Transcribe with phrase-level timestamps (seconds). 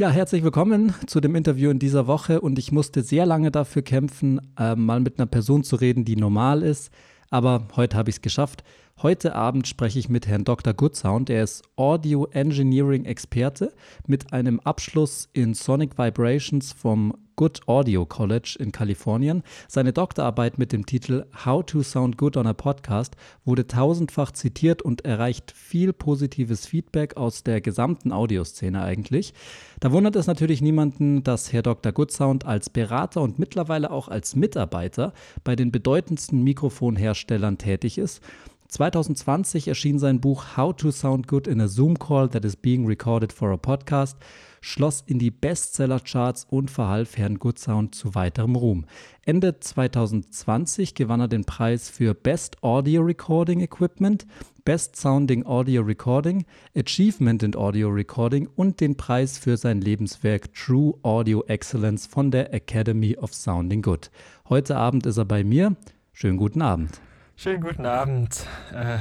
[0.00, 3.82] Ja, herzlich willkommen zu dem Interview in dieser Woche und ich musste sehr lange dafür
[3.82, 6.90] kämpfen, äh, mal mit einer Person zu reden, die normal ist,
[7.28, 8.64] aber heute habe ich es geschafft.
[9.02, 10.72] Heute Abend spreche ich mit Herrn Dr.
[10.72, 11.28] Goodsound.
[11.28, 13.74] Er ist Audio Engineering Experte
[14.06, 19.42] mit einem Abschluss in Sonic Vibrations vom Good Audio College in Kalifornien.
[19.66, 23.16] Seine Doktorarbeit mit dem Titel How to Sound Good on a Podcast
[23.46, 29.32] wurde tausendfach zitiert und erreicht viel positives Feedback aus der gesamten Audioszene eigentlich.
[29.80, 31.92] Da wundert es natürlich niemanden, dass Herr Dr.
[31.92, 38.20] Goodsound als Berater und mittlerweile auch als Mitarbeiter bei den bedeutendsten Mikrofonherstellern tätig ist.
[38.68, 42.86] 2020 erschien sein Buch How to Sound Good in a Zoom Call that is being
[42.86, 44.18] recorded for a podcast
[44.60, 48.86] schloss in die Bestseller-Charts und verhalf Herrn Goodsound zu weiterem Ruhm.
[49.24, 54.26] Ende 2020 gewann er den Preis für Best Audio Recording Equipment,
[54.64, 56.44] Best Sounding Audio Recording,
[56.76, 62.52] Achievement in Audio Recording und den Preis für sein Lebenswerk True Audio Excellence von der
[62.52, 64.10] Academy of Sounding Good.
[64.48, 65.76] Heute Abend ist er bei mir.
[66.12, 67.00] Schönen guten Abend.
[67.36, 68.46] Schönen guten Abend.
[68.74, 68.98] Äh,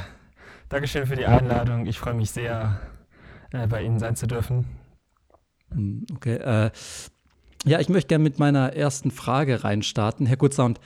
[0.70, 1.88] Dankeschön für die Einladung.
[1.88, 2.80] Ich freue mich sehr,
[3.52, 4.79] äh, bei Ihnen sein zu dürfen.
[5.72, 6.36] Hm, okay.
[6.36, 6.72] Äh,
[7.66, 10.26] ja, ich möchte gerne mit meiner ersten Frage reinstarten.
[10.26, 10.80] Herr Gutsound,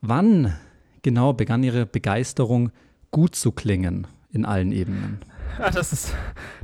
[0.00, 0.54] wann
[1.02, 2.70] genau begann Ihre Begeisterung,
[3.10, 5.18] gut zu klingen in allen Ebenen?
[5.58, 6.14] Ja, das, ist,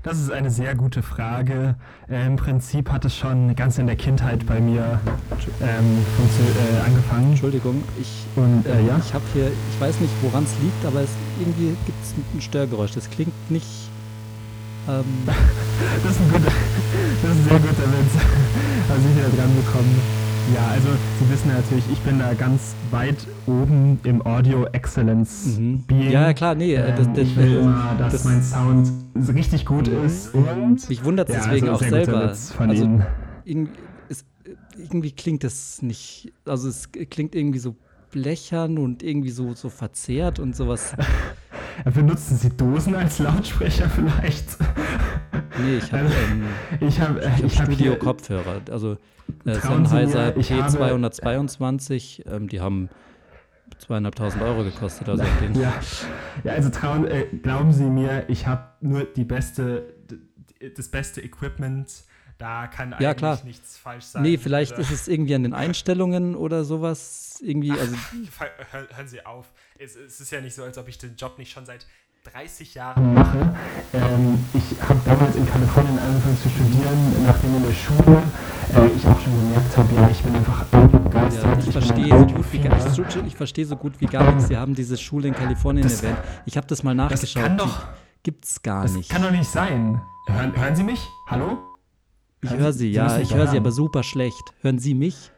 [0.03, 1.75] das ist eine sehr gute Frage.
[2.09, 5.01] Äh, Im Prinzip hat es schon ganz in der Kindheit bei mir
[5.61, 6.05] ähm,
[6.39, 7.31] äh, angefangen.
[7.31, 8.99] Entschuldigung, ich, Und, äh, ja?
[8.99, 12.41] ich habe hier, ich weiß nicht, woran es liegt, aber es, irgendwie gibt es ein
[12.41, 12.93] Störgeräusch.
[12.93, 13.86] Das klingt nicht
[14.89, 15.05] ähm,
[16.03, 16.53] das, ist ein guter,
[17.23, 18.23] das ist ein sehr guter Witz.
[18.89, 20.01] Also ich wieder dran bekommen.
[20.55, 25.83] Ja, also Sie wissen natürlich, ich bin da ganz weit oben im Audio Excellence mhm.
[25.89, 26.11] Being.
[26.13, 26.75] Ja, klar, nee.
[26.75, 28.89] Ähm, das, das, ich will immer, dass das, mein Sound
[29.35, 30.33] richtig gut ist.
[30.33, 32.35] Und mich wundert ja, deswegen also auch selber.
[32.59, 33.01] Also,
[33.45, 33.71] Ihnen.
[34.09, 34.25] Es,
[34.79, 37.75] irgendwie klingt das nicht, also es klingt irgendwie so
[38.13, 40.95] blechern und irgendwie so, so verzerrt und sowas.
[41.85, 44.57] Benutzen Sie Dosen als Lautsprecher vielleicht?
[45.63, 46.45] Nee, ich habe ähm,
[46.81, 48.61] ich hab, ich hab Studio-Kopfhörer.
[48.71, 48.97] Also
[49.45, 52.89] äh, Sennheiser P222, ähm, die haben
[53.79, 55.09] zweieinhalbtausend Euro gekostet.
[55.09, 55.73] Also ja.
[56.45, 59.95] ja, also trauen, äh, glauben Sie mir, ich habe nur die beste,
[60.77, 62.05] das beste Equipment
[62.39, 63.41] da kann ja, eigentlich klar.
[63.45, 64.23] nichts falsch sein.
[64.23, 64.81] Nee, vielleicht oder?
[64.81, 67.39] ist es irgendwie an den Einstellungen oder sowas.
[67.43, 67.97] Irgendwie, also
[68.71, 69.53] hören Sie auf.
[69.79, 71.87] Es, es, ist ja nicht so, als ob ich den Job nicht schon seit
[72.25, 73.55] 30 Jahren mache.
[73.93, 78.23] Ähm, ich habe damals in Kalifornien angefangen zu studieren, nachdem in der Schule
[78.75, 81.45] äh, ich auch schon gemerkt habe, ja, ich bin einfach begeistert.
[81.45, 82.99] Ja, ich, ich verstehe so gut wie gar nichts.
[83.27, 84.49] Ich verstehe so gut wie gar nichts.
[84.49, 86.19] Sie haben diese Schule in Kalifornien das, erwähnt.
[86.47, 87.37] Ich habe das mal nachgeschaut.
[87.37, 87.87] Das kann doch,
[88.23, 89.09] gibt's gar das nicht.
[89.09, 90.03] Kann doch nicht sein.
[90.27, 91.07] Hören, hören Sie mich?
[91.29, 91.76] Hallo?
[92.47, 94.43] Ich höre Sie, ja, ich höre Sie aber super schlecht.
[94.63, 95.31] Hören Sie mich?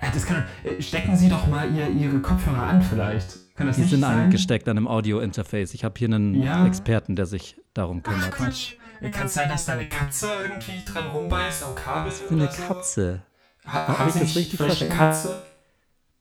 [0.00, 3.54] Äh, das kann, äh, stecken Sie doch mal ihr, Ihre Kopfhörer an vielleicht.
[3.56, 4.18] Kann das Die nicht sind sein?
[4.24, 5.72] angesteckt an einem Audio-Interface.
[5.74, 6.66] Ich habe hier einen ja.
[6.66, 8.30] Experten, der sich darum kümmert.
[8.32, 8.74] Ach, Quatsch.
[9.00, 12.10] Äh, kann es sein, dass da eine Katze irgendwie dran rumbeißt am Kabel?
[12.10, 12.62] Was für eine so?
[12.62, 13.22] Katze?
[13.66, 14.94] Ha habe ich das richtig verstanden?
[14.94, 15.42] Katze?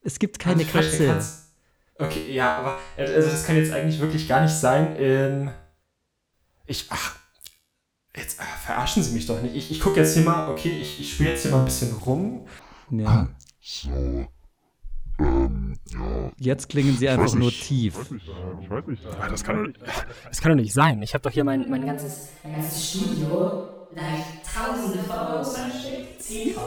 [0.01, 1.07] Es gibt keine Katze.
[1.07, 1.45] Katze.
[1.97, 4.95] Okay, ja, aber also das kann jetzt eigentlich wirklich gar nicht sein.
[4.97, 5.49] Ähm,
[6.65, 7.15] ich, ach,
[8.15, 9.55] Jetzt äh, verarschen Sie mich doch nicht.
[9.55, 11.93] Ich, ich gucke jetzt hier mal, okay, ich, ich spiele jetzt hier mal ein bisschen
[11.97, 12.45] rum.
[12.91, 13.27] Ja.
[13.61, 14.27] So.
[15.19, 16.31] Ähm, ja.
[16.37, 18.11] Jetzt klingen sie einfach nur tief.
[18.61, 19.05] Ich weiß nicht.
[19.05, 21.01] Aber das kann, doch, das kann doch nicht sein.
[21.01, 23.69] Ich habe doch hier mein, mein ganzes, ganzes Studio.
[24.53, 25.57] Tausende von Euros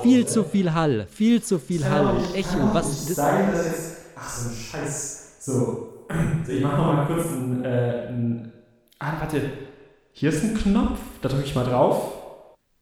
[0.03, 1.07] Viel zu viel Hall.
[1.11, 2.17] Viel zu viel Hall.
[2.17, 2.73] Und Echo.
[2.73, 5.37] Was das sein, dass jetzt, Ach so ein Scheiß.
[5.41, 6.07] So.
[6.47, 8.53] so ich mache nochmal kurz ein, äh, ein.
[8.99, 9.68] Ah, warte.
[10.13, 12.13] Hier ist ein Knopf, da drücke ich mal drauf.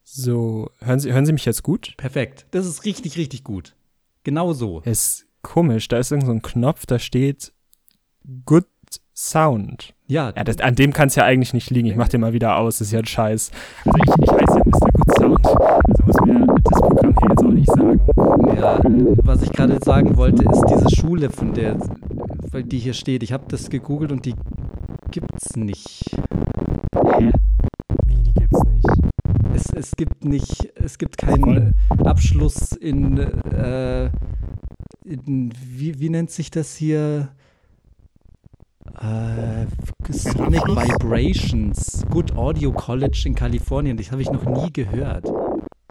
[0.03, 1.93] So, hören Sie, hören Sie mich jetzt gut?
[1.97, 2.45] Perfekt.
[2.51, 3.75] Das ist richtig, richtig gut.
[4.23, 4.81] Genau so.
[4.85, 7.53] Es ist komisch, da ist irgend so ein Knopf, da steht
[8.45, 8.67] Good
[9.13, 9.93] Sound.
[10.07, 10.33] Ja.
[10.35, 11.87] ja das, an dem kann es ja eigentlich nicht liegen.
[11.87, 13.51] Ich mache den mal wieder aus, das ist ja ein Scheiß.
[13.85, 14.91] Also ich, ich heiße ja Mr.
[14.91, 15.45] Good Sound.
[15.45, 18.01] Also muss mir das Programm hier jetzt auch nicht sagen.
[18.55, 18.79] Ja,
[19.23, 21.77] was ich gerade sagen wollte, ist diese Schule, von der,
[22.53, 23.23] die hier steht.
[23.23, 24.35] Ich habe das gegoogelt und die
[25.11, 26.03] gibt's nicht.
[26.93, 27.31] Hä?
[28.05, 28.85] Wie, die gibt's nicht?
[29.53, 34.09] Es, es gibt nicht, es gibt keinen Abschluss in, äh,
[35.05, 37.29] in wie, wie nennt sich das hier?
[38.99, 39.65] Äh,
[40.11, 43.97] Sonic Vibrations, Good Audio College in Kalifornien.
[43.97, 45.25] Das habe ich noch nie gehört.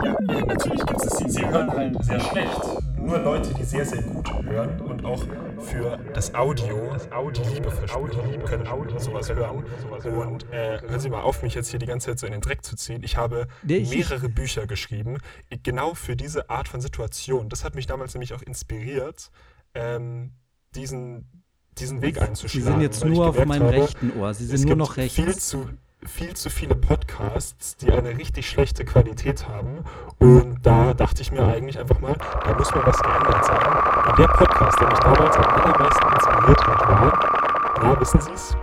[0.02, 1.28] Ja, ja natürlich gibt es sie.
[1.28, 2.75] Sie hören halt sehr schlecht.
[3.06, 5.24] Nur Leute, die sehr, sehr gut hören und auch
[5.60, 8.66] für das Audio, das Audio die Liebe verspüren, können
[8.98, 9.64] sowas hören.
[10.04, 12.40] Und äh, hören Sie mal auf, mich jetzt hier die ganze Zeit so in den
[12.40, 13.02] Dreck zu ziehen.
[13.02, 15.18] Ich habe mehrere Bücher geschrieben,
[15.62, 17.48] genau für diese Art von Situation.
[17.48, 19.30] Das hat mich damals nämlich auch inspiriert,
[19.74, 20.32] ähm,
[20.74, 21.44] diesen,
[21.78, 22.64] diesen Weg einzuschlagen.
[22.64, 24.34] Sie sind jetzt nur auf meinem habe, rechten Ohr.
[24.34, 25.14] Sie sind nur noch rechts.
[25.14, 25.68] Viel zu,
[26.04, 29.84] viel zu viele Podcasts, die eine richtig schlechte Qualität haben.
[30.18, 32.14] Und da dachte ich mir eigentlich einfach mal,
[32.44, 34.10] da muss mal was geändert sein.
[34.10, 38.56] Und der Podcast, der mich damals am allermeisten inspiriert hat, war, ja, wissen Sie es?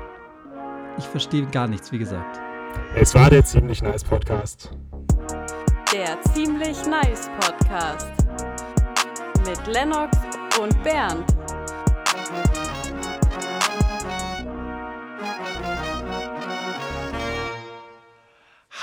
[0.97, 2.39] Ich verstehe gar nichts, wie gesagt.
[2.95, 4.71] Es war der ziemlich nice Podcast.
[5.91, 8.12] Der ziemlich nice Podcast.
[9.45, 10.18] Mit Lennox
[10.59, 11.43] und Bernd.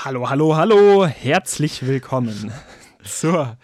[0.03, 2.51] Hallo, hallo, hallo, herzlich willkommen
[3.03, 3.55] zur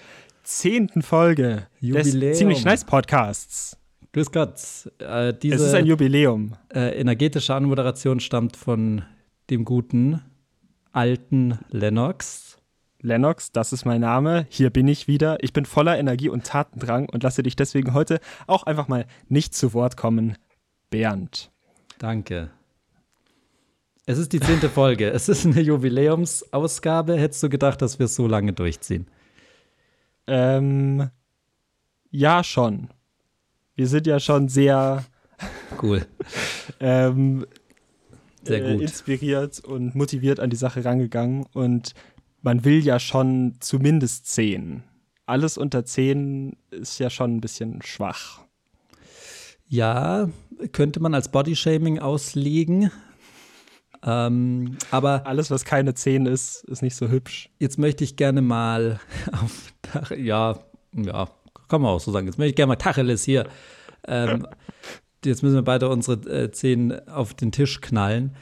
[0.43, 2.19] zehnten Folge Jubiläum.
[2.19, 3.75] des Ziemlich Nice Podcasts.
[4.13, 4.53] Grüß Gott.
[4.99, 6.53] Äh, diese, es ist ein Jubiläum.
[6.71, 9.01] Äh, energetische Anmoderation stammt von
[9.49, 10.21] dem guten
[10.91, 12.59] alten Lennox.
[13.01, 14.45] Lennox, das ist mein Name.
[14.49, 15.43] Hier bin ich wieder.
[15.43, 19.55] Ich bin voller Energie und Tatendrang und lasse dich deswegen heute auch einfach mal nicht
[19.55, 20.37] zu Wort kommen.
[20.91, 21.49] Bernd.
[21.97, 22.51] Danke.
[24.09, 25.09] Es ist die zehnte Folge.
[25.11, 27.17] Es ist eine Jubiläumsausgabe.
[27.17, 29.05] Hättest du gedacht, dass wir es so lange durchziehen?
[30.27, 31.09] Ähm,
[32.09, 32.87] ja, schon.
[33.75, 35.03] Wir sind ja schon sehr
[35.83, 36.05] cool.
[36.79, 37.45] ähm,
[38.43, 38.79] sehr äh, gut.
[38.79, 41.45] Äh, inspiriert und motiviert an die Sache rangegangen.
[41.51, 41.93] Und
[42.41, 44.83] man will ja schon zumindest zehn.
[45.25, 48.39] Alles unter zehn ist ja schon ein bisschen schwach.
[49.67, 50.29] Ja,
[50.71, 52.89] könnte man als Bodyshaming auslegen.
[54.07, 57.49] Ähm, aber alles, was keine 10 ist, ist nicht so hübsch.
[57.59, 59.01] Jetzt möchte ich gerne mal
[59.33, 59.73] auf
[60.17, 60.57] ja,
[60.93, 61.29] ja,
[61.67, 62.25] kann man auch so sagen.
[62.25, 63.47] Jetzt möchte ich gerne mal Tacheles hier.
[64.07, 64.47] Ähm,
[65.25, 68.37] jetzt müssen wir beide unsere äh, Zehen auf den Tisch knallen.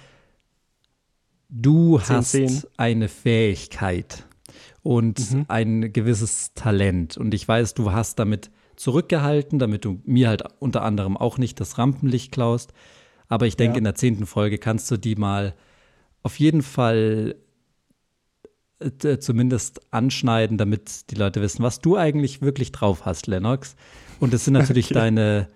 [1.50, 2.64] Du 10, hast 10.
[2.78, 4.24] eine Fähigkeit
[4.84, 5.46] und mhm.
[5.48, 7.18] ein gewisses Talent.
[7.18, 11.60] Und ich weiß, du hast damit zurückgehalten, damit du mir halt unter anderem auch nicht
[11.60, 12.72] das Rampenlicht klaust.
[13.28, 13.78] Aber ich denke, ja.
[13.80, 15.56] in der zehnten Folge kannst du die mal
[16.24, 17.36] auf jeden Fall
[18.80, 23.76] äh, zumindest anschneiden, damit die Leute wissen, was du eigentlich wirklich drauf hast, Lennox.
[24.20, 24.96] Und es sind natürlich okay.
[24.96, 25.50] deine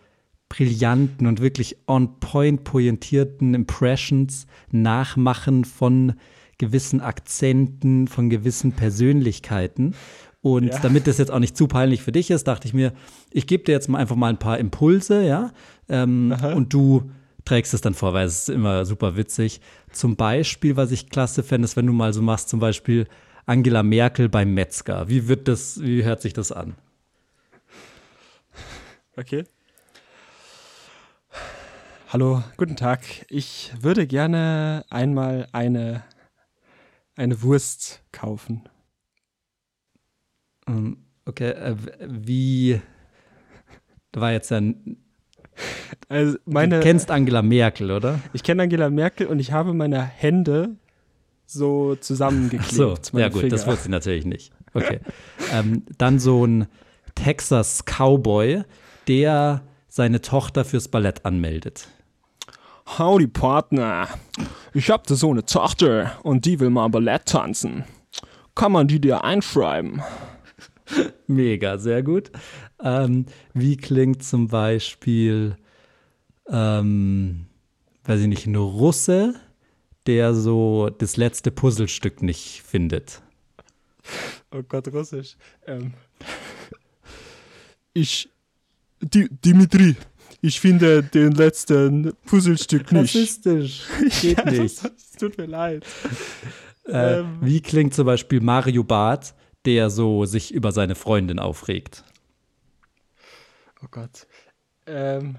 [0.48, 6.14] brillanten und wirklich on point pointierten Impressions, Nachmachen von
[6.58, 9.96] gewissen Akzenten, von gewissen Persönlichkeiten.
[10.42, 10.80] Und ja.
[10.80, 12.94] damit das jetzt auch nicht zu peinlich für dich ist, dachte ich mir,
[13.32, 15.52] ich gebe dir jetzt mal einfach mal ein paar Impulse, ja.
[15.90, 17.12] Ähm, und du
[17.50, 19.60] trägst es dann vor, weil es ist immer super witzig.
[19.92, 23.08] Zum Beispiel, was ich klasse fände, ist, wenn du mal so machst, zum Beispiel
[23.48, 25.10] Angela Merkel beim Metzger.
[25.10, 26.76] Wie wird das, wie hört sich das an?
[29.18, 29.46] Okay.
[32.10, 33.02] Hallo, guten Tag.
[33.30, 36.04] Ich würde gerne einmal eine,
[37.16, 38.70] eine Wurst kaufen.
[40.68, 41.76] Ähm, okay, äh,
[42.08, 42.80] wie.
[44.12, 44.62] Da war jetzt ja
[46.10, 48.20] also meine, du kennst Angela Merkel, oder?
[48.34, 50.76] Ich kenne Angela Merkel und ich habe meine Hände
[51.46, 52.72] so zusammengeklebt.
[52.72, 53.50] so, ja gut, Finger.
[53.50, 54.52] das wusste ich natürlich nicht.
[54.74, 55.00] Okay.
[55.52, 56.68] ähm, dann so ein
[57.16, 58.64] Texas Cowboy,
[59.08, 61.88] der seine Tochter fürs Ballett anmeldet.
[62.98, 64.08] Howdy, Partner.
[64.74, 67.84] Ich hab da so eine Tochter und die will mal Ballett tanzen.
[68.56, 70.02] Kann man die dir einschreiben?
[71.28, 72.32] Mega, sehr gut.
[72.82, 75.56] Ähm, wie klingt zum Beispiel,
[76.48, 77.46] ähm,
[78.06, 79.36] weiß ich nicht, ein Russe,
[80.06, 83.22] der so das letzte Puzzlestück nicht findet?
[84.52, 85.36] Oh Gott, Russisch.
[85.68, 85.94] Ähm,
[87.94, 88.30] ich,
[89.02, 89.96] Di Dimitri,
[90.42, 93.16] ich finde den letzten Puzzlestück nicht.
[93.16, 93.84] Rassistisch.
[94.22, 94.84] Geht ja, nicht.
[94.96, 95.86] Es tut mir leid.
[96.86, 97.38] Äh, ähm.
[97.42, 102.06] Wie klingt zum Beispiel Mario Barth, der so sich über seine Freundin aufregt?
[103.84, 104.28] Oh Gott.
[104.86, 105.38] Ähm.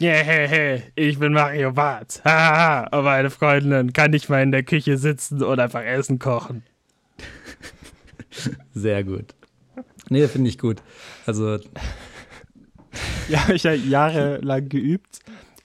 [0.00, 2.20] Yeah, ich bin Mario Barth.
[2.22, 6.64] Haha, aber meine Freundin kann nicht mal in der Küche sitzen und einfach Essen kochen.
[8.74, 9.34] Sehr gut.
[10.10, 10.82] Nee, finde ich gut.
[11.26, 11.58] Also.
[13.28, 15.18] Ja, ich habe jahrelang geübt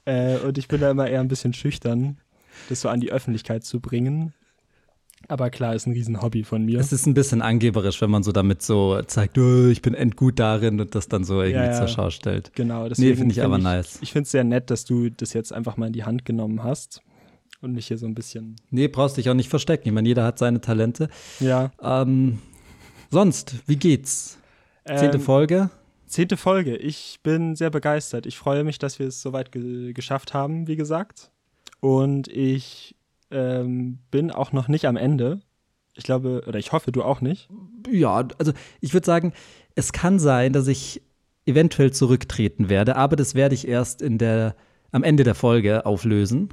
[0.05, 2.17] äh, und ich bin da immer eher ein bisschen schüchtern,
[2.69, 4.33] das so an die Öffentlichkeit zu bringen.
[5.27, 6.79] Aber klar, ist ein Riesenhobby von mir.
[6.79, 10.39] Es ist ein bisschen angeberisch, wenn man so damit so zeigt, oh, ich bin endgut
[10.39, 12.51] darin und das dann so irgendwie ja, zur Schau stellt.
[12.53, 13.99] Genau, das nee, finde ich aber ich, nice.
[14.01, 16.63] Ich finde es sehr nett, dass du das jetzt einfach mal in die Hand genommen
[16.63, 17.01] hast
[17.61, 18.55] und mich hier so ein bisschen.
[18.71, 19.87] Nee, brauchst dich auch nicht verstecken.
[19.87, 21.09] Ich meine, jeder hat seine Talente.
[21.39, 21.71] Ja.
[21.81, 22.39] Ähm,
[23.09, 24.37] sonst, wie geht's?
[24.85, 25.69] Zehnte ähm, Folge.
[26.07, 26.75] zehnte Folge.
[26.75, 28.25] Ich bin sehr begeistert.
[28.25, 31.31] Ich freue mich, dass wir es soweit ge geschafft haben, wie gesagt.
[31.79, 32.95] Und ich
[33.31, 35.41] ähm, bin auch noch nicht am Ende.
[35.95, 37.49] Ich glaube, oder ich hoffe, du auch nicht.
[37.89, 39.33] Ja, also ich würde sagen,
[39.75, 41.01] es kann sein, dass ich
[41.45, 44.55] eventuell zurücktreten werde, aber das werde ich erst in der,
[44.91, 46.49] am Ende der Folge auflösen.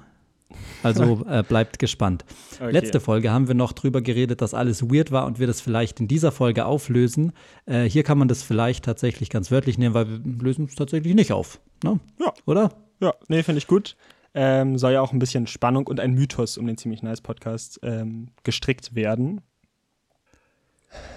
[0.82, 2.24] Also äh, bleibt gespannt.
[2.58, 2.70] Okay.
[2.70, 6.00] Letzte Folge haben wir noch drüber geredet, dass alles weird war und wir das vielleicht
[6.00, 7.32] in dieser Folge auflösen.
[7.66, 11.14] Äh, hier kann man das vielleicht tatsächlich ganz wörtlich nehmen, weil wir lösen es tatsächlich
[11.14, 11.60] nicht auf.
[11.84, 12.00] Ne?
[12.18, 12.32] Ja.
[12.46, 12.72] Oder?
[13.00, 13.96] Ja, nee, finde ich gut.
[14.34, 17.80] Ähm, soll ja auch ein bisschen Spannung und ein Mythos um den ziemlich nice Podcast
[17.82, 19.40] ähm, gestrickt werden.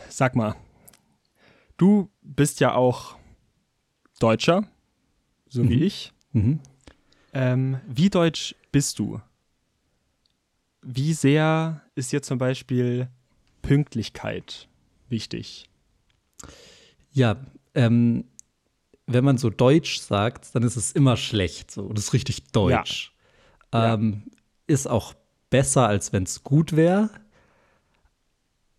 [0.10, 0.56] Sag mal,
[1.77, 3.18] du bist ja auch
[4.20, 4.63] Deutscher,
[5.50, 5.70] so mhm.
[5.70, 6.13] wie ich.
[6.32, 6.60] Mhm.
[7.34, 9.22] Ähm, wie deutsch bist du?
[10.82, 13.08] Wie sehr ist dir zum Beispiel
[13.62, 14.68] Pünktlichkeit
[15.10, 15.70] wichtig?
[17.12, 17.38] Ja,
[17.75, 18.25] ähm,
[19.13, 21.72] wenn man so Deutsch sagt, dann ist es immer schlecht.
[21.72, 23.13] So, das ist richtig Deutsch.
[23.74, 23.94] Ja.
[23.94, 24.32] Ähm, ja.
[24.68, 25.13] Ist auch
[25.50, 27.10] besser, als wenn es gut wäre.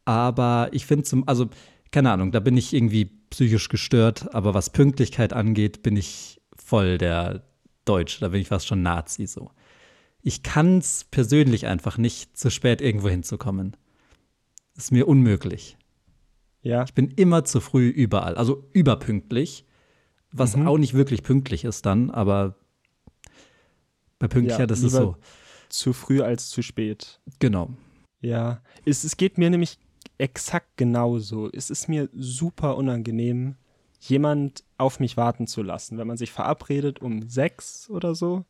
[0.05, 1.49] Aber ich finde zum, also
[1.91, 4.35] keine Ahnung, da bin ich irgendwie psychisch gestört.
[4.35, 7.45] Aber was Pünktlichkeit angeht, bin ich voll der
[7.85, 8.21] Deutsch.
[8.21, 9.51] Da bin ich fast schon Nazi so.
[10.23, 13.77] Ich kann es persönlich einfach nicht, zu spät irgendwo hinzukommen.
[14.77, 15.77] Ist mir unmöglich.
[16.63, 16.85] Ja.
[16.85, 19.67] Ich bin immer zu früh überall, also überpünktlich,
[20.33, 20.67] was mhm.
[20.67, 22.55] auch nicht wirklich pünktlich ist dann, aber
[24.19, 25.17] bei Pünktlichkeit ja, das ist so.
[25.69, 27.21] Zu früh als zu spät.
[27.39, 27.71] Genau.
[28.21, 29.79] Ja, es, es geht mir nämlich
[30.19, 31.51] exakt genauso.
[31.51, 33.57] Es ist mir super unangenehm,
[34.01, 35.99] jemand auf mich warten zu lassen.
[35.99, 38.45] Wenn man sich verabredet um sechs oder so,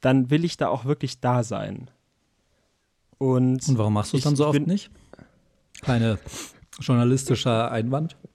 [0.00, 1.90] dann will ich da auch wirklich da sein.
[3.18, 4.90] Und, Und warum machst du es dann so oft nicht?
[5.80, 6.18] Kleine
[6.80, 8.16] journalistischer Einwand.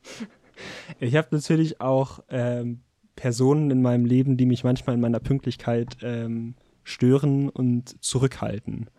[0.99, 2.83] Ich habe natürlich auch ähm,
[3.15, 8.89] Personen in meinem Leben, die mich manchmal in meiner Pünktlichkeit ähm, stören und zurückhalten.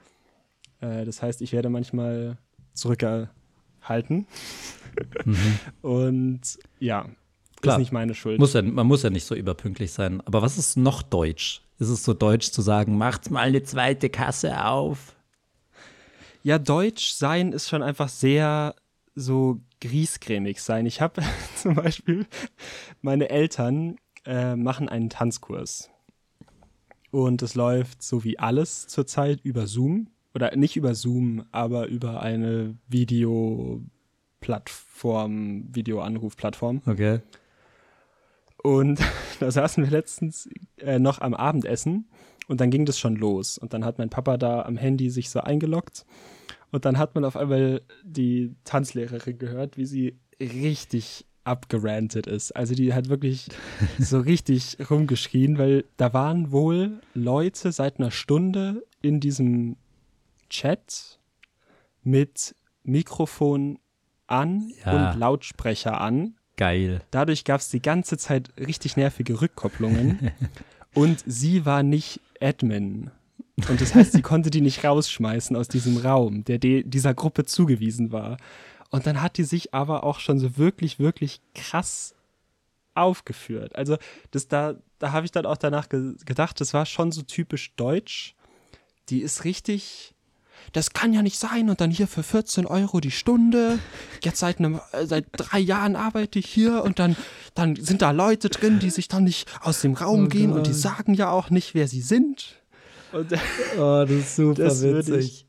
[0.80, 2.38] Äh, das heißt, ich werde manchmal
[2.72, 4.26] zurückgehalten.
[5.24, 5.58] Mhm.
[5.82, 6.40] und
[6.78, 7.08] ja,
[7.60, 7.76] Klar.
[7.76, 8.38] ist nicht meine Schuld.
[8.38, 10.20] Muss ja, man muss ja nicht so überpünktlich sein.
[10.24, 11.62] Aber was ist noch deutsch?
[11.78, 15.16] Ist es so deutsch zu sagen, macht mal eine zweite Kasse auf?
[16.42, 18.74] Ja, deutsch sein ist schon einfach sehr
[19.14, 20.86] so griesgrämig sein.
[20.86, 21.22] Ich habe
[21.56, 22.26] zum Beispiel,
[23.00, 25.90] meine Eltern äh, machen einen Tanzkurs.
[27.10, 30.08] Und es läuft so wie alles zurzeit über Zoom.
[30.34, 36.82] Oder nicht über Zoom, aber über eine Videoplattform, Videoanrufplattform.
[36.86, 37.20] Okay.
[38.64, 38.98] Und
[39.40, 42.08] da saßen wir letztens äh, noch am Abendessen
[42.48, 43.58] und dann ging das schon los.
[43.58, 46.04] Und dann hat mein Papa da am Handy sich so eingeloggt.
[46.72, 52.52] Und dann hat man auf einmal die Tanzlehrerin gehört, wie sie richtig abgerantet ist.
[52.52, 53.48] Also die hat wirklich
[53.98, 59.76] so richtig rumgeschrien, weil da waren wohl Leute seit einer Stunde in diesem
[60.50, 61.18] Chat
[62.02, 63.78] mit Mikrofon
[64.26, 65.12] an ja.
[65.12, 67.02] und Lautsprecher an Geil.
[67.10, 70.30] Dadurch gab es die ganze Zeit richtig nervige Rückkopplungen.
[70.94, 73.10] und sie war nicht Admin.
[73.68, 78.12] Und das heißt, sie konnte die nicht rausschmeißen aus diesem Raum, der dieser Gruppe zugewiesen
[78.12, 78.36] war.
[78.94, 82.14] Und dann hat die sich aber auch schon so wirklich, wirklich krass
[82.94, 83.74] aufgeführt.
[83.74, 83.96] Also,
[84.30, 87.74] das da, da habe ich dann auch danach ge gedacht, das war schon so typisch
[87.74, 88.36] deutsch.
[89.08, 90.14] Die ist richtig
[90.72, 93.78] das kann ja nicht sein und dann hier für 14 Euro die Stunde.
[94.22, 97.16] Jetzt seit, einem, äh, seit drei Jahren arbeite ich hier und dann,
[97.54, 100.58] dann sind da Leute drin, die sich dann nicht aus dem Raum oh gehen Gott.
[100.58, 102.56] und die sagen ja auch nicht, wer sie sind.
[103.12, 103.32] Und,
[103.78, 105.43] oh, das ist super das witzig.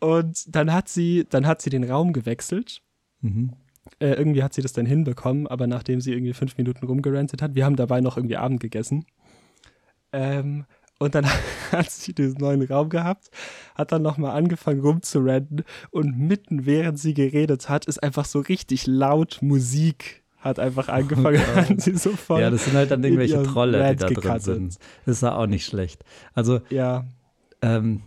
[0.00, 2.82] Und dann hat sie, dann hat sie den Raum gewechselt.
[3.20, 3.52] Mhm.
[3.98, 7.54] Äh, irgendwie hat sie das dann hinbekommen, aber nachdem sie irgendwie fünf Minuten rumgerantet hat,
[7.54, 9.04] wir haben dabei noch irgendwie Abend gegessen.
[10.12, 10.64] Ähm,
[10.98, 11.26] und dann
[11.72, 13.30] hat sie diesen neuen Raum gehabt,
[13.74, 18.86] hat dann nochmal angefangen rumzurennen und mitten während sie geredet hat, ist einfach so richtig
[18.86, 23.42] laut Musik hat einfach angefangen, oh sie so voll Ja, das sind halt dann irgendwelche
[23.42, 24.78] Trolle, Rant die da drin sind.
[25.06, 26.04] Das ist ja auch nicht schlecht.
[26.34, 27.06] Also, ja.
[27.62, 28.02] Ähm,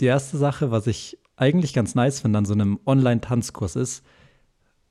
[0.00, 4.04] die erste Sache, was ich eigentlich ganz nice finde an so einem Online-Tanzkurs ist,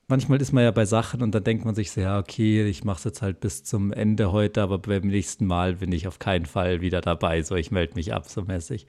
[0.07, 2.83] manchmal ist man ja bei Sachen und dann denkt man sich so, ja, okay, ich
[2.83, 6.19] mache es jetzt halt bis zum Ende heute, aber beim nächsten Mal bin ich auf
[6.19, 8.85] keinen Fall wieder dabei, so ich melde mich ab, so mäßig.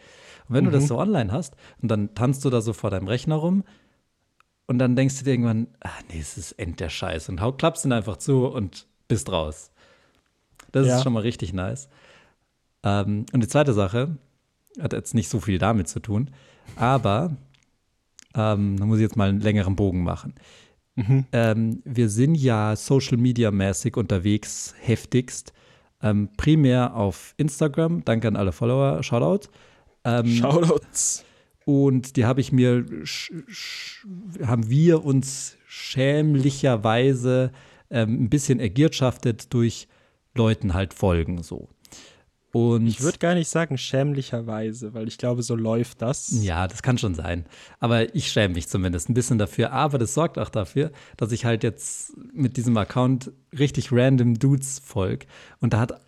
[0.48, 0.68] Und wenn mhm.
[0.70, 0.88] du das mhm.
[0.88, 3.64] so online hast und dann tanzt du da so vor deinem Rechner rum
[4.66, 7.58] und dann denkst du dir irgendwann, ah, nee, es ist end der Scheiß und haut,
[7.58, 9.70] klappst ihn einfach zu und bist raus.
[10.72, 10.96] Das ja.
[10.96, 11.88] ist schon mal richtig nice.
[12.82, 14.16] Ähm, und die zweite Sache
[14.80, 16.30] hat jetzt nicht so viel damit zu tun,
[16.76, 17.36] aber
[18.34, 20.34] ähm, da muss ich jetzt mal einen längeren Bogen machen
[20.96, 21.24] Mhm.
[21.32, 25.52] Ähm, wir sind ja Social Media mäßig unterwegs, heftigst.
[26.02, 28.04] Ähm, primär auf Instagram.
[28.04, 29.02] Danke an alle Follower.
[29.02, 29.48] Shoutout.
[30.04, 31.24] Ähm, Shoutouts.
[31.64, 32.84] Und die habe ich mir,
[34.42, 37.52] haben wir uns schämlicherweise
[37.90, 39.88] ähm, ein bisschen ergirtschaftet durch
[40.34, 41.68] Leuten halt folgen so.
[42.54, 46.28] Und ich würde gar nicht sagen schämlicherweise, weil ich glaube, so läuft das.
[46.30, 47.46] Ja, das kann schon sein.
[47.80, 49.72] Aber ich schäme mich zumindest ein bisschen dafür.
[49.72, 54.80] Aber das sorgt auch dafür, dass ich halt jetzt mit diesem Account richtig random Dudes
[54.84, 55.26] folge.
[55.60, 56.00] Und da hat,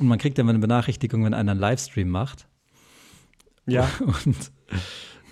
[0.00, 2.48] und man kriegt ja immer eine Benachrichtigung, wenn einer einen Livestream macht.
[3.66, 3.88] Ja.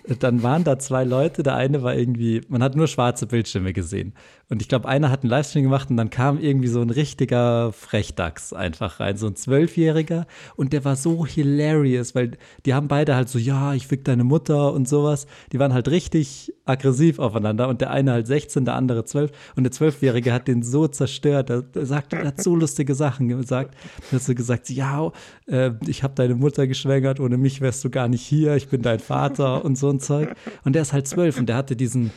[0.07, 1.43] Und dann waren da zwei Leute.
[1.43, 4.15] Der eine war irgendwie, man hat nur schwarze Bildschirme gesehen.
[4.51, 7.73] Und ich glaube, einer hat einen Livestream gemacht und dann kam irgendwie so ein richtiger
[7.73, 10.27] Frechdachs einfach rein, so ein Zwölfjähriger.
[10.57, 12.33] Und der war so hilarious, weil
[12.67, 15.29] die haben beide halt so, ja, ich fick deine Mutter und sowas.
[15.53, 19.31] Die waren halt richtig aggressiv aufeinander und der eine halt 16, der andere 12.
[19.55, 21.49] Und der Zwölfjährige hat den so zerstört.
[21.49, 23.77] Er, sagt, er hat so lustige Sachen gesagt.
[24.11, 25.13] Er hat so gesagt, ja,
[25.47, 28.83] äh, ich habe deine Mutter geschwängert, ohne mich wärst du gar nicht hier, ich bin
[28.83, 30.35] dein Vater und so ein Zeug.
[30.65, 32.11] Und der ist halt zwölf und der hatte diesen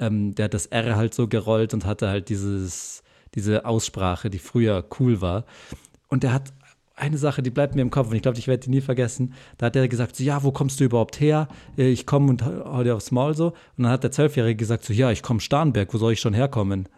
[0.00, 3.02] ähm, der hat das R halt so gerollt und hatte halt dieses,
[3.34, 5.44] diese Aussprache, die früher cool war.
[6.08, 6.52] Und der hat
[6.96, 9.34] eine Sache, die bleibt mir im Kopf und ich glaube, ich werde die nie vergessen.
[9.58, 11.48] Da hat er gesagt, so, ja, wo kommst du überhaupt her?
[11.78, 13.48] Äh, ich komme und hau dir aufs Maul so.
[13.76, 16.34] Und dann hat der Zwölfjährige gesagt, so, ja, ich komme Starnberg, wo soll ich schon
[16.34, 16.88] herkommen?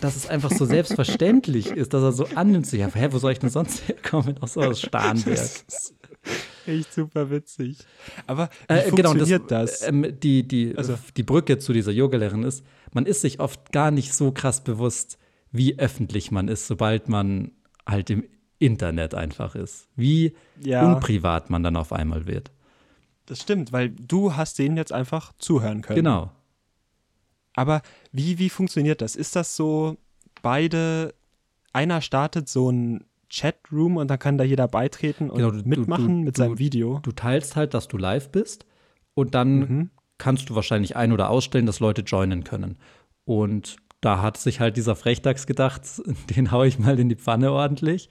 [0.00, 3.32] Dass es einfach so selbstverständlich ist, dass er so annimmt, so, ja, hä, wo soll
[3.32, 4.36] ich denn sonst herkommen?
[4.40, 5.50] Auch so aus Starnberg.
[6.66, 7.78] Echt super witzig.
[8.26, 9.80] Aber wie äh, genau, funktioniert genau, das?
[9.80, 9.88] das?
[9.88, 10.98] Ähm, die, die, also.
[11.16, 15.18] die Brücke zu dieser Yogalehrerin ist, man ist sich oft gar nicht so krass bewusst,
[15.50, 17.52] wie öffentlich man ist, sobald man
[17.86, 18.24] halt im
[18.58, 19.88] Internet einfach ist.
[19.96, 20.86] Wie ja.
[20.86, 22.50] unprivat man dann auf einmal wird.
[23.26, 25.96] Das stimmt, weil du hast denen jetzt einfach zuhören können.
[25.96, 26.30] Genau.
[27.54, 29.16] Aber wie, wie funktioniert das?
[29.16, 29.96] Ist das so,
[30.42, 31.14] beide,
[31.72, 36.08] einer startet so ein Chatroom und dann kann da jeder beitreten und genau, du, mitmachen
[36.08, 37.00] du, du, mit seinem Video.
[37.02, 38.66] Du teilst halt, dass du live bist
[39.14, 39.90] und dann mhm.
[40.18, 42.78] kannst du wahrscheinlich ein- oder ausstellen, dass Leute joinen können.
[43.24, 45.82] Und da hat sich halt dieser Frechdachs gedacht,
[46.36, 48.08] den haue ich mal in die Pfanne ordentlich.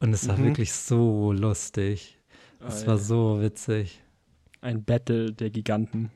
[0.00, 0.46] Und es war mhm.
[0.46, 2.18] wirklich so lustig.
[2.66, 4.02] Es war so witzig.
[4.60, 6.10] Ein Battle der Giganten.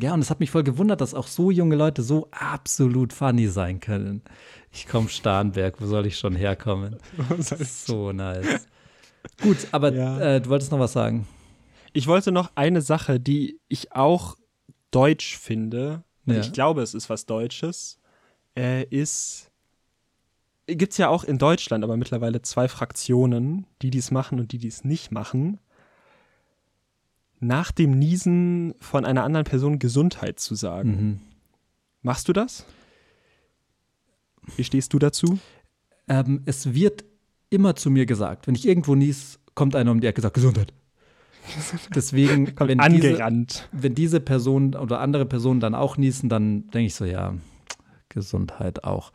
[0.00, 3.46] Ja, und es hat mich voll gewundert, dass auch so junge Leute so absolut funny
[3.46, 4.22] sein können.
[4.72, 6.96] Ich komme Starnberg, wo soll ich schon herkommen?
[7.38, 8.66] so nice.
[9.40, 10.20] Gut, aber ja.
[10.20, 11.28] äh, du wolltest noch was sagen.
[11.92, 14.36] Ich wollte noch eine Sache, die ich auch
[14.90, 16.40] deutsch finde, ja.
[16.40, 18.00] ich glaube, es ist was Deutsches,
[18.56, 19.50] äh, ist,
[20.66, 24.58] gibt es ja auch in Deutschland aber mittlerweile zwei Fraktionen, die dies machen und die
[24.58, 25.60] dies nicht machen
[27.40, 30.90] nach dem Niesen von einer anderen Person Gesundheit zu sagen.
[30.90, 31.20] Mhm.
[32.02, 32.66] Machst du das?
[34.56, 35.38] Wie stehst du dazu?
[36.08, 37.04] Ähm, es wird
[37.50, 40.34] immer zu mir gesagt, wenn ich irgendwo nies, kommt einer um die Ecke und sagt
[40.34, 40.72] Gesundheit.
[41.94, 43.68] Deswegen, wenn angerannt.
[43.72, 47.34] Diese, wenn diese Person oder andere Personen dann auch niesen, dann denke ich so, ja,
[48.08, 49.12] Gesundheit auch.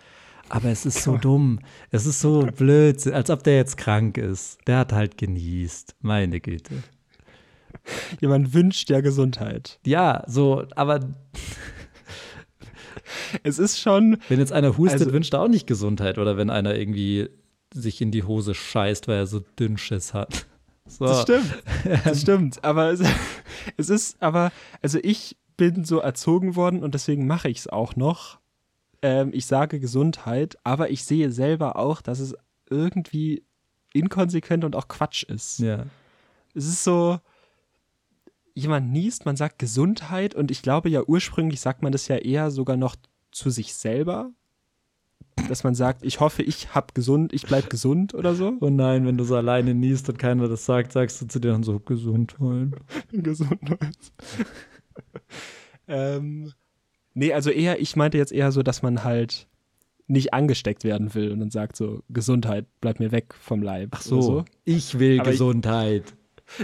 [0.50, 1.60] Aber es ist so dumm.
[1.92, 4.58] Es ist so blöd, als ob der jetzt krank ist.
[4.66, 5.96] Der hat halt genießt.
[6.02, 6.84] Meine Güte.
[8.22, 9.80] Jemand wünscht ja Gesundheit.
[9.86, 11.02] Ja, so, aber
[13.44, 14.18] es ist schon.
[14.28, 16.18] Wenn jetzt einer hustet, also, wünscht er auch nicht Gesundheit.
[16.18, 17.30] Oder wenn einer irgendwie
[17.74, 20.46] sich in die Hose scheißt, weil er so dünn Schiss hat.
[20.88, 21.06] So.
[21.06, 21.64] Das stimmt.
[22.04, 22.64] Das stimmt.
[22.64, 23.02] Aber es,
[23.78, 24.52] es, ist, aber,
[24.82, 28.40] also ich bin so erzogen worden und deswegen mache ich es auch noch.
[29.02, 32.36] Ähm, ich sage Gesundheit, aber ich sehe selber auch, dass es
[32.70, 33.44] irgendwie
[33.94, 35.60] inkonsequent und auch Quatsch ist.
[35.60, 35.86] Ja.
[36.56, 37.20] Es ist so,
[38.60, 42.52] jemand niest, man sagt Gesundheit und ich glaube ja ursprünglich sagt man das ja eher
[42.52, 42.96] sogar noch
[43.32, 44.32] zu sich selber,
[45.48, 48.58] dass man sagt, ich hoffe, ich hab gesund, ich bleib gesund oder so.
[48.60, 51.52] Oh nein, wenn du so alleine niest und keiner das sagt, sagst du zu dir
[51.52, 52.70] dann so Gesundheit.
[53.12, 53.98] Gesundheit.
[55.88, 56.52] ähm,
[57.14, 59.48] nee, also eher, ich meinte jetzt eher so, dass man halt
[60.08, 63.90] nicht angesteckt werden will und dann sagt so, Gesundheit, bleib mir weg vom Leib.
[63.92, 64.46] Ach so, so.
[64.66, 66.16] ich will Aber Gesundheit.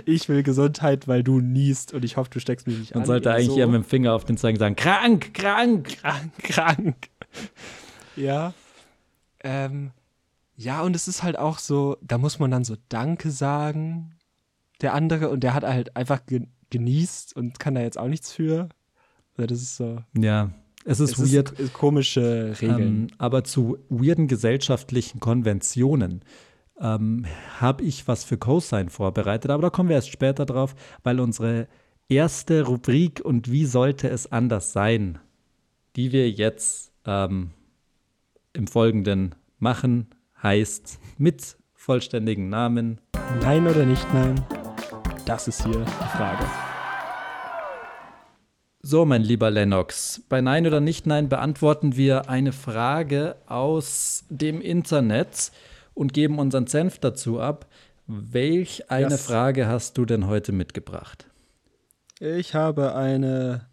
[0.05, 3.07] Ich, will Gesundheit, weil du niest und ich hoffe, du steckst mich nicht Man an.
[3.07, 3.57] Man sollte eigentlich so.
[3.57, 7.09] eher mit dem Finger auf den zeigen sagen, krank, krank, krank, krank.
[8.15, 8.53] Ja.
[9.43, 9.91] Ähm,
[10.57, 14.15] ja, und es ist halt auch so, da muss man dann so Danke sagen,
[14.81, 16.21] der andere, und der hat halt einfach
[16.69, 18.69] genießt und kann da jetzt auch nichts für.
[19.37, 19.99] Oder das ist so.
[20.17, 20.51] Ja,
[20.85, 21.51] es ist es weird.
[21.51, 22.81] Ist komische Regeln.
[22.81, 26.23] Ähm, aber zu weirden gesellschaftlichen Konventionen
[26.79, 27.25] ähm,
[27.59, 31.67] habe ich was für Cosine vorbereitet, aber da kommen wir erst später drauf, weil unsere
[32.09, 35.19] erste Rubrik und wie sollte es anders sein,
[35.95, 37.51] die wir jetzt ähm,
[38.53, 40.07] im Folgenden machen,
[40.41, 42.99] heißt mit vollständigen Namen.
[43.41, 44.43] Nein oder nicht nein?
[45.25, 46.45] Das ist hier die Frage.
[48.87, 54.61] So, mein lieber Lennox, bei Nein oder Nicht Nein beantworten wir eine Frage aus dem
[54.61, 55.51] Internet
[55.95, 57.67] und geben unseren Senf dazu ab.
[58.05, 59.25] Welch eine yes.
[59.25, 61.27] Frage hast du denn heute mitgebracht?
[62.19, 63.67] Ich habe eine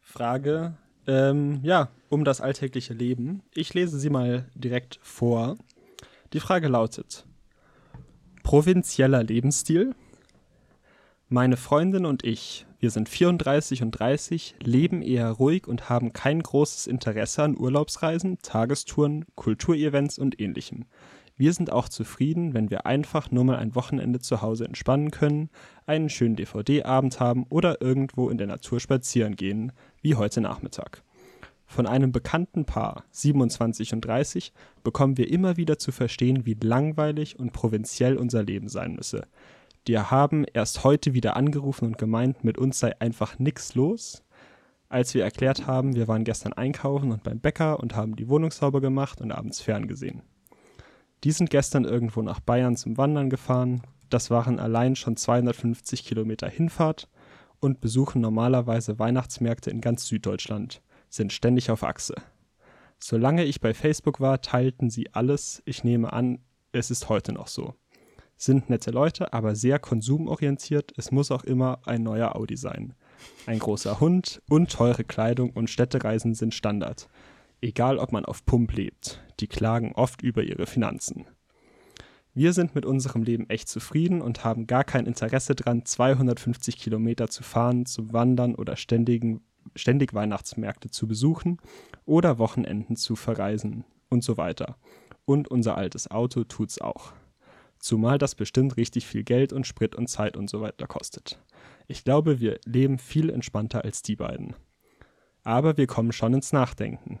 [0.00, 0.74] Frage,
[1.08, 3.42] ähm, ja, um das alltägliche Leben.
[3.52, 5.58] Ich lese sie mal direkt vor.
[6.32, 7.26] Die Frage lautet:
[8.44, 9.94] Provinzieller Lebensstil?
[11.28, 16.40] Meine Freundin und ich, wir sind 34 und 30, leben eher ruhig und haben kein
[16.40, 20.84] großes Interesse an Urlaubsreisen, Tagestouren, Kulturevents und ähnlichem.
[21.38, 25.50] Wir sind auch zufrieden, wenn wir einfach nur mal ein Wochenende zu Hause entspannen können,
[25.84, 31.02] einen schönen DVD-Abend haben oder irgendwo in der Natur spazieren gehen, wie heute Nachmittag.
[31.66, 37.38] Von einem bekannten Paar, 27 und 30, bekommen wir immer wieder zu verstehen, wie langweilig
[37.38, 39.26] und provinziell unser Leben sein müsse.
[39.88, 44.24] Die haben erst heute wieder angerufen und gemeint, mit uns sei einfach nichts los.
[44.88, 48.52] Als wir erklärt haben, wir waren gestern einkaufen und beim Bäcker und haben die Wohnung
[48.52, 50.22] sauber gemacht und abends ferngesehen.
[51.24, 53.82] Die sind gestern irgendwo nach Bayern zum Wandern gefahren.
[54.10, 57.08] Das waren allein schon 250 Kilometer Hinfahrt
[57.60, 62.14] und besuchen normalerweise Weihnachtsmärkte in ganz Süddeutschland, sind ständig auf Achse.
[62.98, 65.62] Solange ich bei Facebook war, teilten sie alles.
[65.64, 66.38] Ich nehme an,
[66.72, 67.74] es ist heute noch so
[68.36, 70.92] sind nette Leute, aber sehr konsumorientiert.
[70.96, 72.94] Es muss auch immer ein neuer Audi sein.
[73.46, 77.08] Ein großer Hund und teure Kleidung und Städtereisen sind Standard.
[77.60, 79.22] Egal, ob man auf Pump lebt.
[79.40, 81.26] Die klagen oft über ihre Finanzen.
[82.34, 87.28] Wir sind mit unserem Leben echt zufrieden und haben gar kein Interesse dran, 250 Kilometer
[87.28, 89.40] zu fahren, zu wandern oder ständigen,
[89.74, 91.56] ständig Weihnachtsmärkte zu besuchen
[92.04, 94.76] oder Wochenenden zu verreisen und so weiter.
[95.24, 97.14] Und unser altes Auto tut's auch.
[97.78, 101.40] Zumal das bestimmt richtig viel Geld und Sprit und Zeit und so weiter kostet.
[101.88, 104.54] Ich glaube, wir leben viel entspannter als die beiden.
[105.42, 107.18] Aber wir kommen schon ins Nachdenken.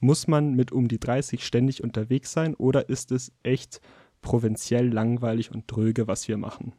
[0.00, 3.80] Muss man mit um die 30 ständig unterwegs sein oder ist es echt
[4.20, 6.72] provinziell langweilig und dröge, was wir machen?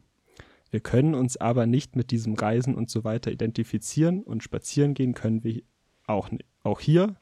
[0.70, 5.14] Wir können uns aber nicht mit diesem Reisen und so weiter identifizieren und spazieren gehen
[5.14, 5.62] können wir
[6.06, 6.44] auch nicht.
[6.62, 7.16] Auch hier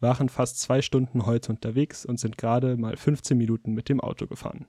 [0.00, 4.26] waren fast zwei Stunden heute unterwegs und sind gerade mal 15 Minuten mit dem Auto
[4.26, 4.66] gefahren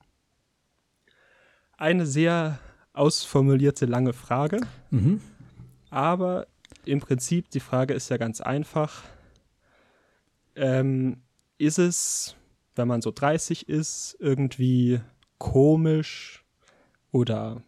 [1.78, 2.60] eine sehr
[2.94, 4.62] ausformulierte lange Frage.
[4.92, 5.22] Mhm.
[5.90, 6.48] Aber
[6.86, 9.04] im Prinzip, die Frage ist ja ganz einfach.
[10.56, 11.22] Ähm,
[11.58, 12.36] ist es,
[12.76, 15.00] wenn man so 30 ist, irgendwie
[15.38, 16.44] komisch
[17.12, 17.62] oder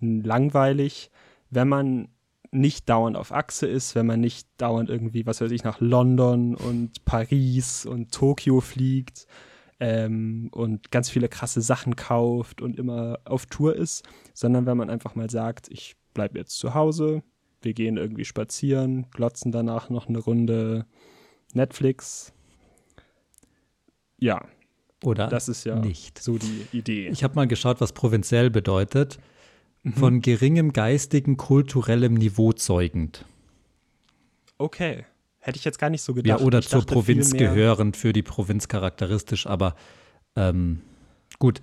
[0.00, 1.10] langweilig,
[1.50, 2.08] wenn man
[2.50, 6.54] nicht dauernd auf Achse ist, wenn man nicht dauernd irgendwie, was weiß ich, nach London
[6.54, 9.26] und Paris und Tokio fliegt,
[9.82, 14.90] ähm, und ganz viele krasse Sachen kauft und immer auf Tour ist, sondern wenn man
[14.90, 17.24] einfach mal sagt, ich bleibe jetzt zu Hause,
[17.62, 20.86] wir gehen irgendwie spazieren, glotzen danach noch eine Runde
[21.52, 22.32] Netflix.
[24.18, 24.44] Ja.
[25.04, 26.22] Oder das ist ja nicht.
[26.22, 27.08] so die Idee.
[27.08, 29.18] Ich habe mal geschaut, was provinziell bedeutet.
[29.82, 29.92] Mhm.
[29.94, 33.24] Von geringem geistigen, kulturellem Niveau zeugend.
[34.58, 35.04] Okay.
[35.40, 36.38] Hätte ich jetzt gar nicht so gedacht.
[36.38, 39.74] Ja, oder ich zur Provinz gehörend, für die Provinz charakteristisch, aber
[40.36, 40.82] ähm,
[41.40, 41.60] gut.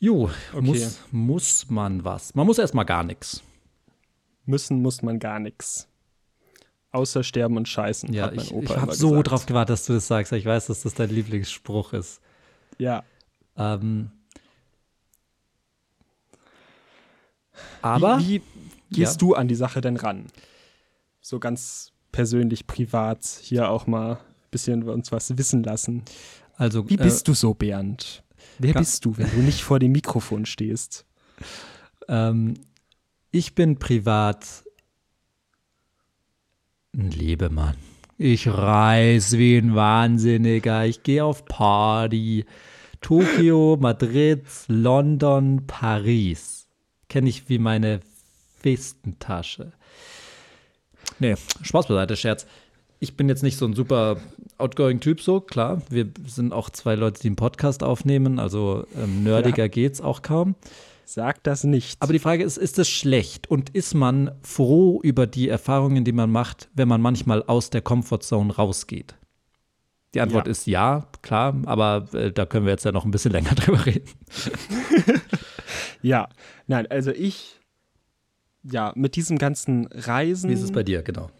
[0.00, 0.62] Jo, okay.
[0.62, 2.34] muss, muss man was.
[2.34, 3.40] Man muss erstmal gar nichts.
[4.46, 5.88] Müssen muss man gar nichts.
[6.92, 8.12] Außer sterben und scheißen.
[8.12, 9.30] Ja, ich, ich habe so gesagt.
[9.30, 10.32] drauf gewartet, dass du das sagst.
[10.32, 12.20] Ich weiß, dass das dein Lieblingsspruch ist.
[12.78, 13.02] Ja.
[13.56, 14.10] Ähm,
[17.80, 18.18] aber.
[18.18, 18.42] Wie,
[18.90, 19.26] wie gehst ja.
[19.26, 20.26] du an die Sache denn ran?
[21.22, 24.18] So ganz persönlich, privat hier auch mal ein
[24.50, 26.02] bisschen uns was wissen lassen.
[26.56, 28.22] Also, Wie bist äh, du so, Bernd?
[28.58, 31.06] Wer bist du, wenn du nicht vor dem Mikrofon stehst?
[32.08, 32.54] Ähm,
[33.30, 34.64] ich bin privat
[36.94, 37.76] ein Lebemann.
[38.18, 40.86] Ich reise wie ein Wahnsinniger.
[40.86, 42.44] Ich gehe auf Party.
[43.00, 46.68] Tokio, Madrid, London, Paris.
[47.08, 48.00] Kenne ich wie meine
[48.62, 49.72] Westentasche.
[51.18, 52.46] Nee, Spaß beiseite, Scherz.
[53.00, 54.18] Ich bin jetzt nicht so ein super
[54.58, 55.82] outgoing Typ, so klar.
[55.90, 59.68] Wir sind auch zwei Leute, die einen Podcast aufnehmen, also ähm, nerdiger ja.
[59.68, 60.54] geht's auch kaum.
[61.04, 62.00] Sag das nicht.
[62.00, 66.12] Aber die Frage ist, ist es schlecht und ist man froh über die Erfahrungen, die
[66.12, 69.14] man macht, wenn man manchmal aus der Comfortzone rausgeht?
[70.14, 70.50] Die Antwort ja.
[70.50, 73.84] ist ja, klar, aber äh, da können wir jetzt ja noch ein bisschen länger drüber
[73.86, 74.10] reden.
[76.02, 76.28] ja,
[76.66, 77.58] nein, also ich
[78.62, 80.50] ja, mit diesem ganzen Reisen.
[80.50, 81.30] Wie ist es bei dir, genau?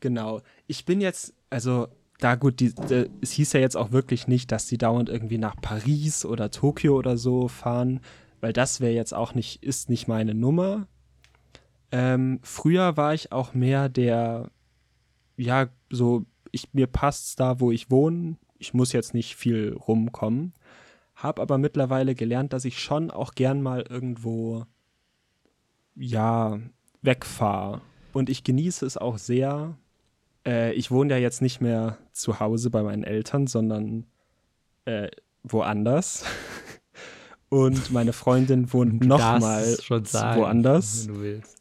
[0.00, 0.40] Genau.
[0.66, 1.88] Ich bin jetzt, also
[2.18, 5.38] da gut, die, die, es hieß ja jetzt auch wirklich nicht, dass die dauernd irgendwie
[5.38, 8.00] nach Paris oder Tokio oder so fahren,
[8.44, 10.86] weil das wäre jetzt auch nicht, ist nicht meine Nummer.
[11.90, 14.50] Ähm, früher war ich auch mehr der,
[15.38, 18.36] ja, so, ich, mir passt's da, wo ich wohne.
[18.58, 20.52] Ich muss jetzt nicht viel rumkommen.
[21.16, 24.66] Hab aber mittlerweile gelernt, dass ich schon auch gern mal irgendwo,
[25.96, 26.60] ja,
[27.00, 27.80] wegfahre.
[28.12, 29.78] Und ich genieße es auch sehr.
[30.46, 34.04] Äh, ich wohne ja jetzt nicht mehr zu Hause bei meinen Eltern, sondern
[34.84, 35.08] äh,
[35.44, 36.26] woanders.
[37.54, 41.08] Und meine Freundin wohnt nochmal woanders.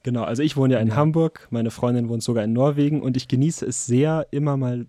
[0.02, 0.96] Genau, also ich wohne ja in ja.
[0.96, 4.88] Hamburg, meine Freundin wohnt sogar in Norwegen und ich genieße es sehr, immer mal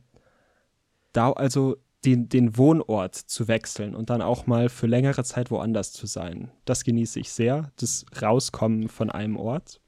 [1.12, 5.92] da, also den, den Wohnort zu wechseln und dann auch mal für längere Zeit woanders
[5.92, 6.50] zu sein.
[6.64, 9.82] Das genieße ich sehr, das Rauskommen von einem Ort.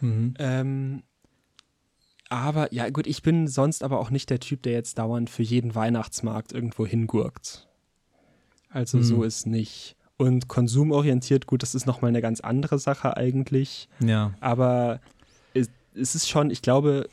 [0.00, 0.34] Mhm.
[0.38, 1.02] Ähm,
[2.28, 5.42] aber ja, gut, ich bin sonst aber auch nicht der Typ, der jetzt dauernd für
[5.42, 7.66] jeden Weihnachtsmarkt irgendwo hingurkt.
[8.74, 9.04] Also mhm.
[9.04, 9.96] so ist nicht.
[10.16, 13.88] Und konsumorientiert, gut, das ist nochmal eine ganz andere Sache eigentlich.
[14.04, 14.34] Ja.
[14.40, 15.00] Aber
[15.54, 17.08] es, es ist schon, ich glaube,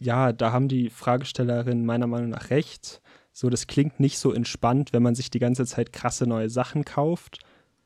[0.00, 3.00] ja, da haben die Fragestellerinnen meiner Meinung nach recht.
[3.32, 6.84] So, das klingt nicht so entspannt, wenn man sich die ganze Zeit krasse neue Sachen
[6.84, 7.38] kauft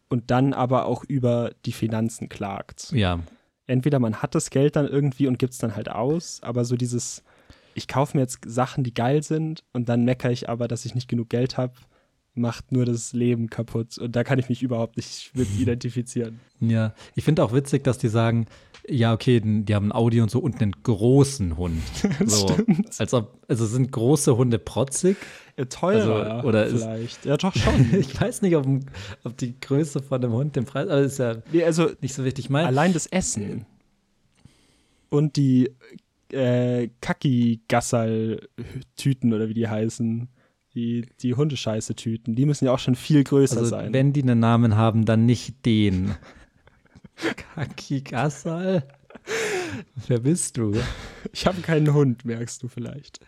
[0.08, 2.92] und dann aber auch über die Finanzen klagt.
[2.92, 3.20] Ja.
[3.66, 6.76] Entweder man hat das Geld dann irgendwie und gibt es dann halt aus, aber so
[6.76, 7.22] dieses,
[7.74, 10.94] ich kaufe mir jetzt Sachen, die geil sind und dann meckere ich aber, dass ich
[10.94, 11.74] nicht genug Geld habe,
[12.40, 13.98] macht nur das Leben kaputt.
[13.98, 16.40] Und da kann ich mich überhaupt nicht mit identifizieren.
[16.60, 18.46] Ja, ich finde auch witzig, dass die sagen,
[18.88, 21.82] ja, okay, die haben ein Audi und so und einen großen Hund.
[22.26, 23.00] So, Stimmt.
[23.00, 25.16] Als ob, also sind große Hunde protzig?
[25.56, 27.18] Ja, teurer also, oder vielleicht.
[27.18, 27.94] Ist, ja, doch schon.
[27.98, 28.66] ich weiß nicht, ob,
[29.24, 32.24] ob, die Größe von dem Hund den Preis, aber ist ja nee, also nicht so
[32.24, 32.50] wichtig.
[32.50, 33.66] Mein, allein das Essen
[35.08, 35.70] und die
[36.32, 40.28] äh, Kaki-Gassal-Tüten oder wie die heißen
[40.74, 43.92] die, die Hundescheiße-Tüten, die müssen ja auch schon viel größer also, sein.
[43.92, 46.14] Wenn die einen Namen haben, dann nicht den.
[47.54, 48.86] Kaki Gassal?
[50.06, 50.74] Wer bist du?
[51.32, 53.20] Ich habe keinen Hund, merkst du vielleicht.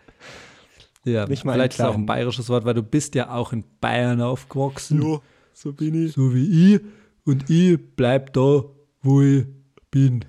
[1.05, 3.65] Ja, nicht mal vielleicht ist auch ein bayerisches Wort, weil du bist ja auch in
[3.81, 5.01] Bayern aufgewachsen.
[5.01, 5.19] Ja,
[5.53, 6.13] so bin ich.
[6.13, 6.81] So wie ich.
[7.25, 8.63] Und ich bleib da,
[9.01, 9.45] wo ich
[9.91, 10.25] bin.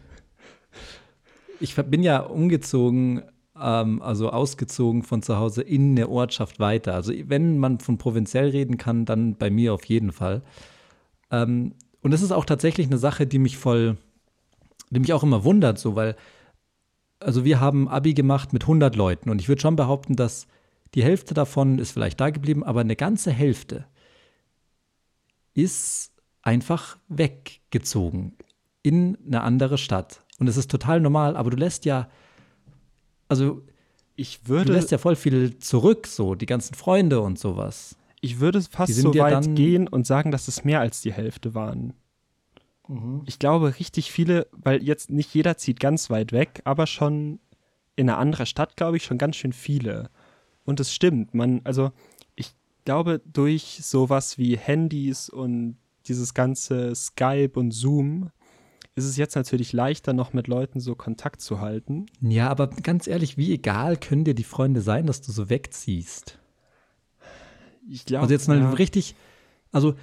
[1.61, 3.23] Ich bin ja umgezogen
[3.61, 6.95] ähm, also ausgezogen von zu Hause in eine Ortschaft weiter.
[6.95, 10.43] Also wenn man von provinziell reden kann, dann bei mir auf jeden Fall.
[11.31, 13.97] Ähm, und das ist auch tatsächlich eine Sache, die mich voll,
[14.91, 16.17] die mich auch immer wundert, so, weil,
[17.19, 20.47] also wir haben Abi gemacht mit 100 Leuten und ich würde schon behaupten, dass
[20.95, 23.87] die Hälfte davon ist vielleicht da geblieben, aber eine ganze Hälfte
[25.55, 26.13] ist
[26.43, 28.37] einfach weggezogen
[28.83, 30.25] in eine andere Stadt.
[30.39, 32.09] Und es ist total normal, aber du lässt ja
[33.29, 33.63] also
[34.17, 34.67] ich würde.
[34.67, 37.97] Du lässt ja voll viel zurück, so, die ganzen Freunde und sowas.
[38.21, 41.93] Ich würde fast so weit gehen und sagen, dass es mehr als die Hälfte waren.
[42.89, 43.23] Mhm.
[43.27, 47.39] Ich glaube, richtig viele, weil jetzt nicht jeder zieht ganz weit weg, aber schon
[47.97, 50.11] in eine andere Stadt, glaube ich, schon ganz schön viele.
[50.65, 51.93] Und es stimmt, man, also
[52.35, 58.31] ich glaube, durch sowas wie Handys und dieses ganze Skype und Zoom
[58.97, 62.07] ist es jetzt natürlich leichter, noch mit Leuten so Kontakt zu halten.
[62.21, 66.39] Ja, aber ganz ehrlich, wie egal können dir die Freunde sein, dass du so wegziehst?
[67.89, 68.23] Ich glaube.
[68.23, 68.71] Also jetzt mal ja.
[68.71, 69.17] richtig,
[69.73, 69.95] also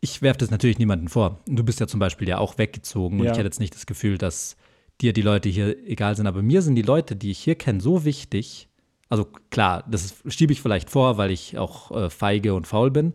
[0.00, 1.40] ich werfe das natürlich niemandem vor.
[1.46, 3.32] Du bist ja zum Beispiel ja auch weggezogen und ja.
[3.32, 4.56] ich hätte jetzt nicht das Gefühl, dass
[5.00, 6.26] dir die Leute hier egal sind.
[6.26, 8.68] Aber mir sind die Leute, die ich hier kenne, so wichtig.
[9.08, 13.14] Also klar, das schiebe ich vielleicht vor, weil ich auch äh, feige und faul bin.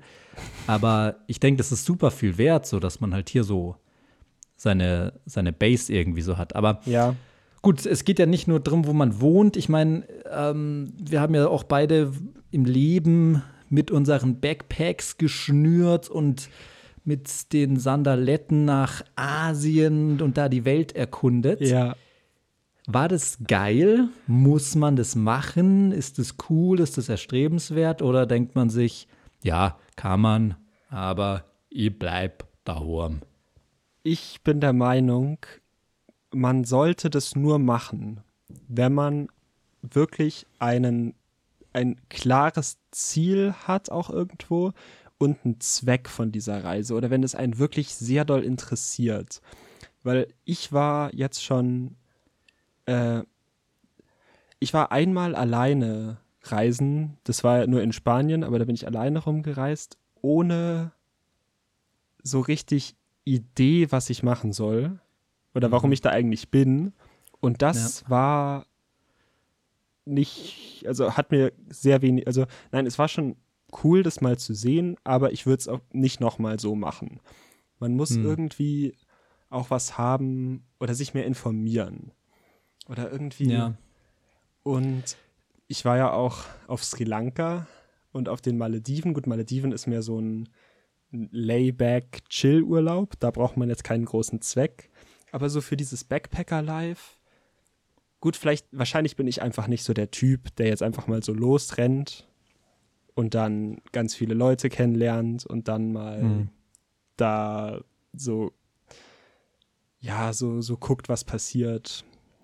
[0.65, 3.76] Aber ich denke, das ist super viel wert, so dass man halt hier so
[4.63, 6.56] seine, seine Base irgendwie so hat.
[6.56, 7.15] Aber ja.
[7.62, 9.58] gut, es geht ja nicht nur darum, wo man wohnt.
[9.58, 12.13] Ich meine, ähm, wir haben ja auch beide
[12.49, 16.49] im Leben mit unseren Backpacks geschnürt und
[17.04, 21.60] mit den Sandaletten nach Asien und da die Welt erkundet.
[21.60, 21.95] Ja.
[22.88, 24.08] War das geil?
[24.28, 25.91] Muss man das machen?
[25.91, 26.80] Ist das cool?
[26.80, 28.02] Ist das erstrebenswert?
[28.02, 29.10] Oder denkt man sich,
[29.41, 30.56] ja, kann man,
[30.89, 33.19] aber ich bleib daheim?
[34.04, 35.38] Ich bin der Meinung,
[36.32, 38.22] man sollte das nur machen,
[38.68, 39.28] wenn man
[39.82, 41.16] wirklich einen,
[41.72, 44.74] ein klares Ziel hat, auch irgendwo,
[45.18, 49.42] und einen Zweck von dieser Reise oder wenn es einen wirklich sehr doll interessiert.
[50.04, 51.96] Weil ich war jetzt schon,
[52.86, 53.22] äh,
[54.60, 59.20] ich war einmal alleine reisen, das war nur in Spanien, aber da bin ich alleine
[59.20, 60.92] rumgereist, ohne
[62.22, 64.99] so richtig Idee, was ich machen soll.
[65.55, 65.93] Oder warum mhm.
[65.93, 66.93] ich da eigentlich bin.
[67.39, 68.09] Und das ja.
[68.09, 68.65] war
[70.05, 73.36] nicht, also hat mir sehr wenig, also nein, es war schon
[73.83, 77.19] cool, das mal zu sehen, aber ich würde es auch nicht nochmal so machen.
[77.79, 78.25] Man muss hm.
[78.25, 78.95] irgendwie
[79.49, 82.12] auch was haben oder sich mehr informieren.
[82.88, 83.51] Oder irgendwie.
[83.51, 83.75] Ja.
[84.63, 85.17] Und
[85.67, 87.67] ich war ja auch auf Sri Lanka
[88.12, 89.13] und auf den Malediven.
[89.13, 90.49] Gut, Malediven ist mehr so ein
[91.13, 93.19] Layback-Chill-Urlaub.
[93.19, 94.89] Da braucht man jetzt keinen großen Zweck.
[95.32, 97.17] Aber so für dieses Backpacker-Life,
[98.19, 101.34] gut, vielleicht, wahrscheinlich bin ich einfach nicht so der Typ, der jetzt einfach mal so
[101.34, 102.28] losrennt
[103.15, 106.49] und dann ganz viele Leute kennenlernt und dann mal hm.
[107.17, 107.82] da
[108.13, 108.52] so,
[109.99, 112.04] ja, so, so guckt, was passiert.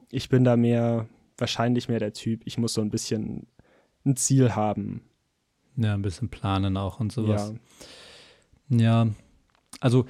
[0.10, 3.48] Ich bin da mehr, wahrscheinlich mehr der Typ, ich muss so ein bisschen
[4.06, 5.04] ein Ziel haben.
[5.76, 7.54] Ja, ein bisschen planen auch und sowas.
[7.54, 7.86] Ja,
[8.70, 9.08] ja
[9.80, 10.06] also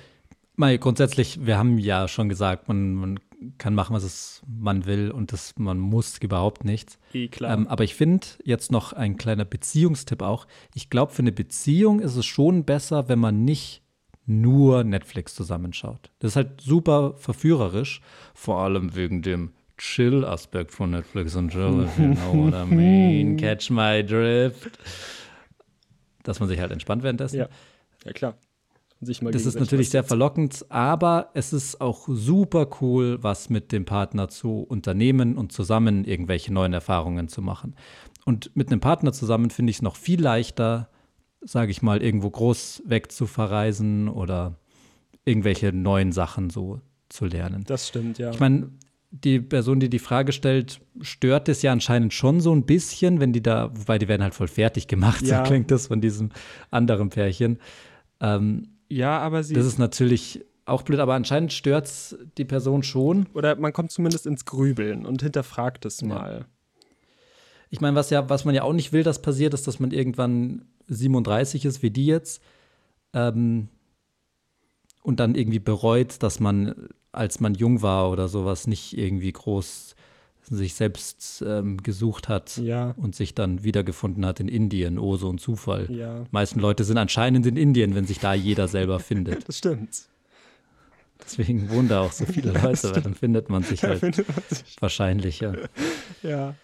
[0.56, 3.20] mal grundsätzlich, wir haben ja schon gesagt, man, man
[3.58, 7.00] kann machen, was es man will und das, man muss überhaupt nichts.
[7.14, 7.30] Eh.
[7.42, 10.46] Ähm, aber ich finde jetzt noch ein kleiner Beziehungstipp auch.
[10.76, 13.82] Ich glaube, für eine Beziehung ist es schon besser, wenn man nicht
[14.26, 16.12] nur Netflix zusammenschaut.
[16.20, 18.02] Das ist halt super verführerisch,
[18.34, 23.38] vor allem wegen dem Chill-Aspekt von Netflix und Chill, if you know what I mean,
[23.38, 24.78] catch my drift.
[26.24, 27.38] Dass man sich halt entspannt währenddessen.
[27.38, 27.50] Ja,
[28.04, 28.36] ja klar
[29.02, 33.72] sich mal Das ist natürlich sehr verlockend, aber es ist auch super cool, was mit
[33.72, 37.76] dem Partner zu unternehmen und zusammen irgendwelche neuen Erfahrungen zu machen.
[38.26, 40.90] Und mit einem Partner zusammen finde ich es noch viel leichter,
[41.42, 44.60] sage ich mal, irgendwo groß weg zu verreisen oder
[45.26, 47.64] irgendwelche neuen Sachen so zu lernen.
[47.66, 48.32] Das stimmt, ja.
[48.32, 48.70] Ich meine,
[49.12, 53.34] die Person, die die Frage stellt, stört es ja anscheinend schon so ein bisschen, wenn
[53.34, 55.44] die da, wobei die werden halt voll fertig gemacht, ja.
[55.44, 56.30] so klingt das von diesem
[56.70, 57.58] anderen Pärchen.
[58.20, 59.54] Ähm, ja, aber sie.
[59.54, 63.28] Das ist natürlich auch blöd, aber anscheinend stört es die Person schon.
[63.34, 66.46] Oder man kommt zumindest ins Grübeln und hinterfragt es mal.
[67.72, 69.92] Ich meine, was ja, was man ja auch nicht will, dass passiert, ist, dass man
[69.92, 72.42] irgendwann 37 ist, wie die jetzt,
[73.14, 73.70] ähm,
[75.04, 79.89] und dann irgendwie bereut, dass man, als man jung war oder sowas, nicht irgendwie groß
[80.50, 82.92] sich selbst ähm, gesucht hat ja.
[82.98, 84.98] und sich dann wiedergefunden hat in Indien.
[84.98, 85.90] Oh, so ein Zufall.
[85.92, 86.22] Ja.
[86.22, 89.48] Die meisten Leute sind anscheinend in Indien, wenn sich da jeder selber findet.
[89.48, 90.10] Das stimmt.
[91.24, 94.78] Deswegen wohnen da auch so viele Leute, weil dann findet man sich halt man sich.
[94.80, 95.54] wahrscheinlich, ja.
[96.24, 96.56] Ja.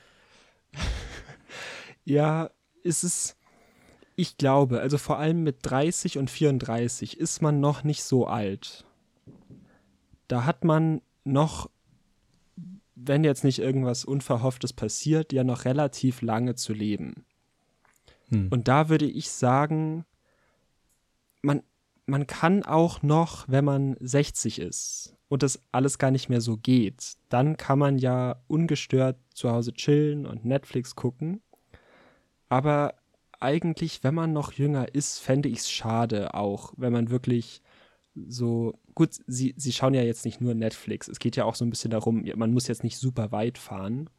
[2.06, 2.50] Ja,
[2.84, 3.36] ist es,
[4.16, 8.86] ich glaube, also vor allem mit 30 und 34 ist man noch nicht so alt.
[10.28, 11.70] Da hat man noch
[12.96, 17.26] wenn jetzt nicht irgendwas Unverhofftes passiert, ja noch relativ lange zu leben.
[18.30, 18.48] Hm.
[18.50, 20.06] Und da würde ich sagen,
[21.42, 21.62] man,
[22.06, 26.58] man kann auch noch, wenn man 60 ist und das alles gar nicht mehr so
[26.58, 31.42] geht, dann kann man ja ungestört zu Hause chillen und Netflix gucken.
[32.48, 32.96] Aber
[33.40, 37.62] eigentlich, wenn man noch jünger ist, fände ich es schade auch, wenn man wirklich
[38.16, 41.08] so, gut, sie, sie schauen ja jetzt nicht nur Netflix.
[41.08, 44.10] Es geht ja auch so ein bisschen darum, man muss jetzt nicht super weit fahren.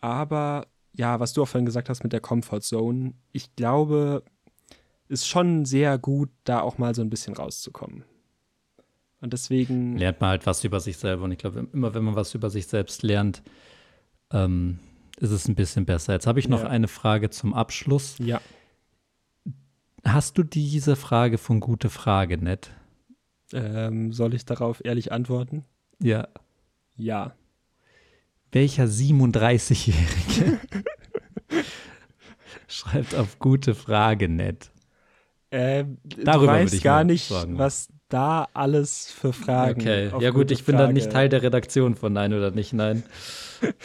[0.00, 4.24] Aber ja, was du auch vorhin gesagt hast mit der Comfort Zone, ich glaube,
[5.08, 8.04] ist schon sehr gut, da auch mal so ein bisschen rauszukommen.
[9.20, 9.96] Und deswegen.
[9.98, 11.24] Lernt man halt was über sich selber.
[11.24, 13.42] Und ich glaube, immer wenn man was über sich selbst lernt,
[14.32, 14.78] ähm,
[15.18, 16.14] ist es ein bisschen besser.
[16.14, 16.68] Jetzt habe ich noch ja.
[16.68, 18.16] eine Frage zum Abschluss.
[18.18, 18.40] Ja.
[20.04, 22.70] Hast du diese Frage von Gute Frage nett?
[23.52, 25.64] Ähm, soll ich darauf ehrlich antworten?
[26.00, 26.28] Ja.
[26.96, 27.34] Ja.
[28.52, 30.60] Welcher 37-Jährige
[32.68, 34.70] schreibt auf gute Frage nett?
[35.52, 37.58] Ähm, Darüber du weißt gar nicht, fragen.
[37.58, 39.80] was da alles für Fragen.
[39.80, 43.02] Okay, ja gut, ich bin dann nicht Teil der Redaktion von Nein oder nicht Nein.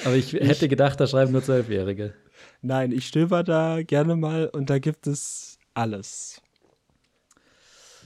[0.04, 2.13] Aber ich, ich hätte gedacht, da schreiben nur Zwölfjährige.
[2.62, 6.41] Nein, ich stöber da gerne mal und da gibt es alles.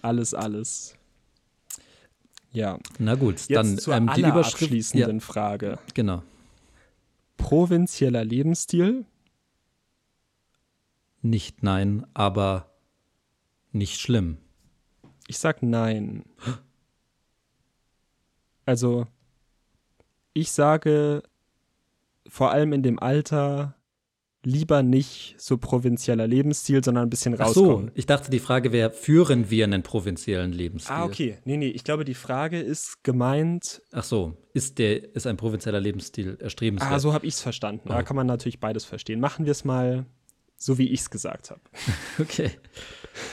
[0.02, 0.99] Alles, alles.
[2.52, 2.80] Ja.
[2.98, 5.26] Na gut, Jetzt dann zur ähm, die abschließenden ja.
[5.26, 5.80] Frage.
[5.94, 6.24] Genau.
[7.38, 9.06] Provinzieller Lebensstil?
[11.22, 12.72] Nicht nein, aber
[13.72, 14.38] nicht schlimm.
[15.28, 16.24] Ich sag nein.
[18.66, 19.08] Also,
[20.34, 21.24] ich sage
[22.28, 23.76] vor allem in dem Alter,
[24.44, 27.88] lieber nicht so provinzieller Lebensstil, sondern ein bisschen rauskommen.
[27.88, 30.96] Ach so, ich dachte, die Frage wäre, führen wir einen provinziellen Lebensstil?
[30.96, 31.38] Ah, okay.
[31.44, 33.82] Nee, nee, ich glaube, die Frage ist gemeint.
[33.92, 36.92] Ach so, ist, der, ist ein provinzieller Lebensstil erstrebenswert?
[36.92, 37.90] Ah, so habe ich es verstanden.
[37.90, 37.94] Oh.
[37.94, 39.20] Da kann man natürlich beides verstehen.
[39.20, 40.06] Machen wir es mal
[40.56, 41.62] so, wie ich es gesagt habe.
[42.20, 42.52] okay.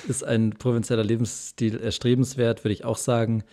[0.09, 3.45] Ist ein provinzieller Lebensstil erstrebenswert, würde ich auch sagen.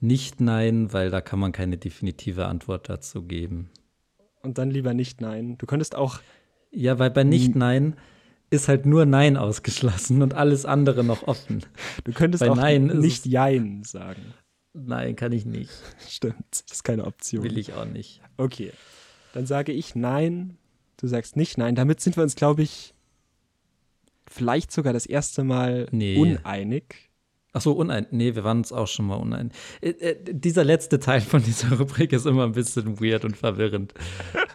[0.00, 3.70] Nicht nein, weil da kann man keine definitive Antwort dazu geben.
[4.42, 5.56] und dann lieber nicht Nein.
[5.58, 6.20] Du könntest auch.
[6.70, 7.96] Ja, weil bei nicht Nein
[8.50, 11.64] ist halt nur Nein ausgeschlossen und alles andere noch offen.
[12.04, 14.34] Du könntest Bei auch Nein nicht Jein sagen.
[14.72, 15.70] Nein, kann ich nicht.
[16.08, 17.42] Stimmt, das ist keine Option.
[17.44, 18.20] Will ich auch nicht.
[18.36, 18.72] Okay,
[19.32, 20.56] dann sage ich Nein.
[20.96, 21.74] Du sagst nicht Nein.
[21.74, 22.94] Damit sind wir uns, glaube ich,
[24.28, 26.16] vielleicht sogar das erste Mal Nee.
[26.18, 27.09] uneinig.
[27.52, 28.06] Ach so, unein.
[28.12, 29.50] Nee, wir waren uns auch schon mal unein.
[29.80, 33.92] Äh, äh, dieser letzte Teil von dieser Rubrik ist immer ein bisschen weird und verwirrend.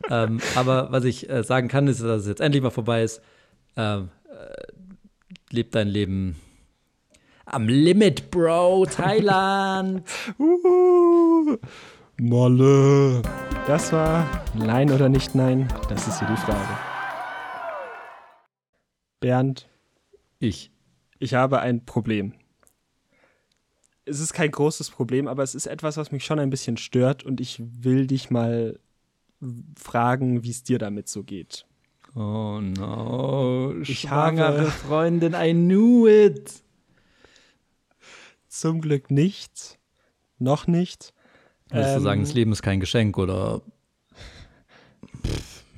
[0.09, 3.21] ähm, aber was ich äh, sagen kann, ist, dass es jetzt endlich mal vorbei ist.
[3.75, 6.37] Ähm, äh, leb dein Leben
[7.45, 10.03] am Limit, Bro, Thailand.
[10.39, 11.57] Uhu.
[12.17, 13.21] Molle.
[13.67, 15.67] Das war Nein oder nicht Nein.
[15.89, 16.77] Das ist hier die Frage.
[19.19, 19.67] Bernd,
[20.39, 20.71] ich.
[21.19, 22.33] ich habe ein Problem.
[24.05, 27.23] Es ist kein großes Problem, aber es ist etwas, was mich schon ein bisschen stört
[27.23, 28.79] und ich will dich mal
[29.77, 31.65] fragen, wie es dir damit so geht.
[32.15, 33.73] Oh no.
[33.81, 36.63] Ich Schwangere habe- Freundin, I knew it.
[38.47, 39.77] Zum Glück nicht.
[40.37, 41.13] Noch nicht.
[41.69, 43.61] Du Ähm, sagen, das Leben ist kein Geschenk oder?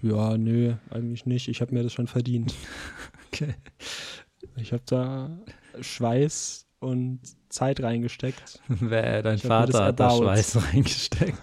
[0.03, 1.47] Ja, nö, eigentlich nicht.
[1.47, 2.53] Ich habe mir das schon verdient.
[3.33, 3.53] Okay.
[4.55, 5.29] Ich habe da
[5.81, 7.19] Schweiß und
[7.49, 8.59] Zeit reingesteckt.
[8.67, 10.09] Wer, dein Ich Vater hat da.
[10.11, 11.37] Schweiß reingesteckt.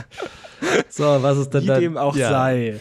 [0.88, 1.80] so, was ist denn Wie da?
[1.80, 2.30] dem auch ja.
[2.30, 2.80] sei.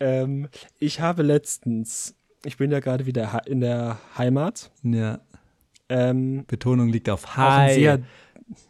[0.00, 0.48] Ähm,
[0.78, 4.70] ich habe letztens, ich bin ja gerade wieder in der Heimat.
[4.82, 5.20] Ja,
[5.88, 8.00] Ähm, Betonung liegt auf High.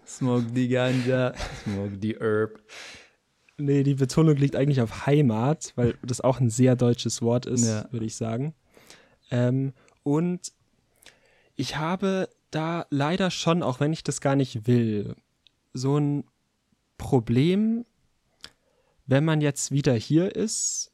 [0.07, 1.33] Smoke die Ganja,
[1.65, 2.61] smoke die Herb.
[3.57, 7.67] nee, die Betonung liegt eigentlich auf Heimat, weil das auch ein sehr deutsches Wort ist,
[7.67, 7.87] Ja.
[7.91, 8.55] würde ich sagen.
[9.31, 9.73] Ähm,
[10.03, 10.53] und
[11.57, 15.15] ich habe da leider schon, auch wenn ich das gar nicht will,
[15.73, 16.25] so ein
[16.99, 17.85] Problem,
[19.07, 20.93] wenn man jetzt wieder hier ist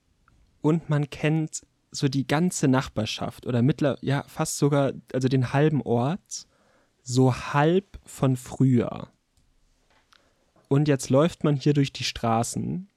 [0.63, 5.83] und man kennt so die ganze Nachbarschaft oder mittler, ja, fast sogar, also den halben
[5.83, 6.47] Ort,
[7.03, 9.09] so halb von früher.
[10.69, 12.89] Und jetzt läuft man hier durch die Straßen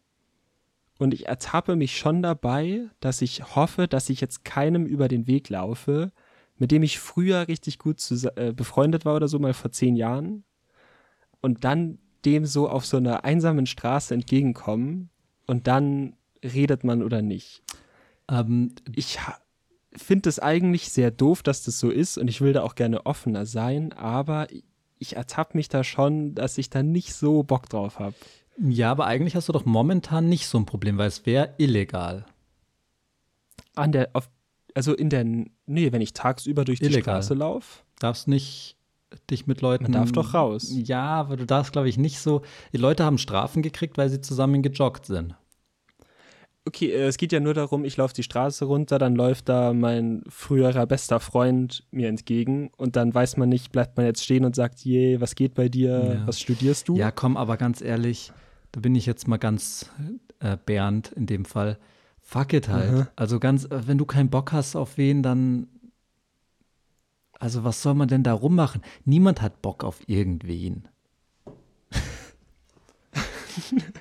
[1.00, 5.28] und ich ertappe mich schon dabei, dass ich hoffe, dass ich jetzt keinem über den
[5.28, 6.12] Weg laufe,
[6.60, 8.00] mit dem ich früher richtig gut
[8.36, 10.44] äh, befreundet war oder so, mal vor zehn Jahren.
[11.42, 15.10] Und dann dem so auf so einer einsamen Straße entgegenkommen
[15.48, 17.64] und dann redet man oder nicht.
[18.30, 19.20] Ähm, Ich
[19.94, 23.06] finde es eigentlich sehr doof, dass das so ist und ich will da auch gerne
[23.06, 24.48] offener sein, aber
[25.00, 28.16] ich ertappe mich da schon, dass ich da nicht so Bock drauf habe.
[28.58, 32.26] ja, aber eigentlich hast du doch momentan nicht so ein Problem, weil es wäre illegal.
[33.76, 34.30] An der, auf,
[34.76, 35.26] also in der,
[35.70, 37.22] nee, wenn ich tagsüber durch die Illegal.
[37.22, 38.76] Straße laufe, Darfst nicht
[39.30, 39.84] dich mit Leuten.
[39.84, 40.72] Man darf doch raus.
[40.72, 42.42] Ja, aber du darfst, glaube ich, nicht so.
[42.74, 45.36] Die Leute haben Strafen gekriegt, weil sie zusammen gejoggt sind.
[46.66, 49.74] okay, äh, es geht ja nur darum, ich laufe die Straße runter, dann läuft da
[49.74, 54.46] mein früherer bester Freund mir entgegen und dann weiß man nicht, bleibt man jetzt stehen
[54.46, 56.28] und sagt, je, was geht bei dir, Ja.
[56.28, 56.96] was studierst du?
[56.96, 58.32] Ja, komm, aber ganz ehrlich,
[58.72, 59.90] da bin ich jetzt mal ganz
[60.40, 61.80] äh, Bernd in dem Fall.
[62.30, 62.92] Fuck it halt.
[62.92, 63.08] Mhm.
[63.16, 65.68] Also ganz, äh, wenn du keinen Bock hast auf wen, dann.
[67.40, 68.82] Also was soll man denn da rummachen?
[69.04, 70.88] Niemand hat Bock auf irgendwen.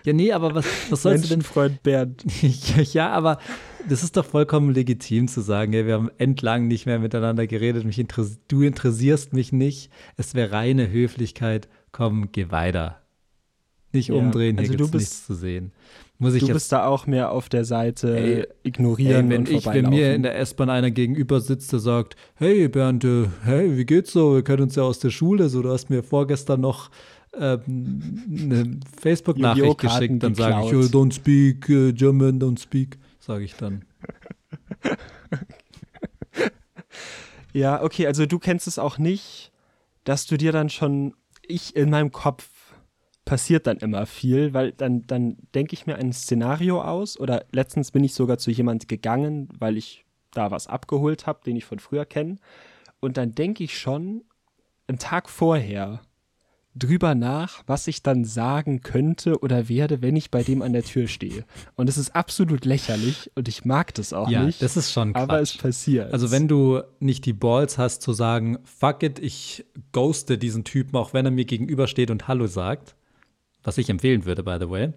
[0.05, 2.23] ja, nee, aber was, was sollst du denn Menschenfreund Bernd.
[2.93, 3.39] ja, aber
[3.89, 7.87] das ist doch vollkommen legitim zu sagen, ey, wir haben entlang nicht mehr miteinander geredet,
[7.87, 13.01] mich interess du interessierst mich nicht, es wäre reine Höflichkeit, komm, geh weiter.
[13.93, 15.73] Nicht Ja, umdrehen, hier also du gibt's bist- nichts zu sehen.
[16.19, 19.41] Muss ich Du jetzt, bist da auch mehr auf der Seite Ey, ignorieren ey, wenn,
[19.43, 23.07] und ich, wenn mir in der S-Bahn einer gegenüber sitzt, der sagt, hey Bernd,
[23.45, 24.35] hey, wie geht's so?
[24.35, 26.91] Wir kennen uns ja aus der Schule, so, du hast mir vorgestern noch
[27.39, 33.45] ähm, eine Facebook-Nachricht geschickt, dann sage ich, oh, don't speak äh, German, don't speak, sage
[33.45, 33.85] ich dann.
[37.53, 39.51] Ja, okay, also du kennst es auch nicht,
[40.05, 42.49] dass du dir dann schon, ich in meinem Kopf
[43.29, 47.91] passiert dann immer viel, weil dann, dann denke ich mir ein Szenario aus oder letztens
[47.91, 51.79] bin ich sogar zu jemand gegangen, weil ich da was abgeholt habe, den ich von
[51.79, 52.37] früher kenne
[53.01, 54.23] und dann denke ich schon
[54.87, 56.01] einen Tag vorher
[56.75, 60.85] drüber nach, was ich dann sagen könnte oder werde, wenn ich bei dem an der
[60.85, 61.45] Tür stehe.
[61.77, 65.13] Und es ist absolut lächerlich und ich mag das auch ja, nicht, das ist schon
[65.13, 65.23] Quatsch.
[65.23, 66.15] aber es passiert.
[66.15, 70.97] Also wenn du nicht die Balls hast zu sagen, fuck it, ich ghoste diesen Typen,
[70.97, 72.95] auch wenn er mir gegenübersteht und Hallo sagt,
[73.69, 74.93] was ich empfehlen würde, by the way,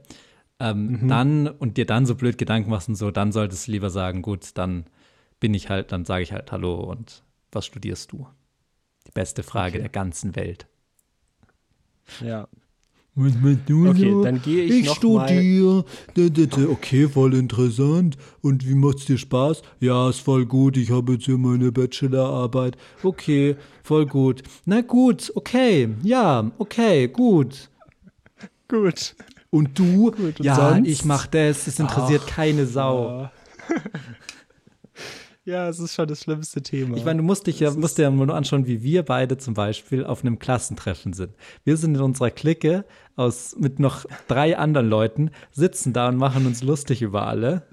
[0.60, 4.22] ähm, dann und dir dann so blöd Gedanken machen, so, dann solltest du lieber sagen,
[4.22, 4.86] gut, dann
[5.42, 8.28] bin ich halt, dann sage ich halt Hallo und was studierst du?
[9.08, 9.80] Die beste Frage Okay.
[9.82, 10.68] der ganzen Welt.
[12.24, 12.48] Ja.
[13.16, 14.24] Was machst du Okay, so?
[14.24, 15.84] dann gehe ich Ich noch mal- studiere.
[16.16, 16.68] Da.
[16.70, 18.16] Okay, voll interessant.
[18.42, 19.64] Und wie macht's dir Spaß?
[19.82, 20.78] Ja, ist voll gut.
[20.78, 22.78] Ich habe jetzt hier meine Bachelorarbeit.
[23.04, 24.44] Okay, voll gut.
[24.66, 25.90] Na gut, okay.
[26.04, 27.70] Ja, okay, gut.
[28.72, 29.16] Gut.
[29.50, 30.10] Und du?
[30.10, 30.88] und ja, sonst?
[30.88, 31.68] ich mach das.
[31.68, 33.30] Es interessiert keine Sau.
[35.44, 36.96] Ja, es ist schon das schlimmste Thema.
[36.96, 39.40] Ich meine, du musst dich ja, musst dir ja mal nur anschauen, wie wir beide
[39.40, 41.32] zum Beispiel auf einem Klassentreffen sind.
[41.64, 46.46] Wir sind in unserer Clique aus, mit noch drei anderen Leuten, sitzen da und machen
[46.46, 47.64] uns lustig über alle.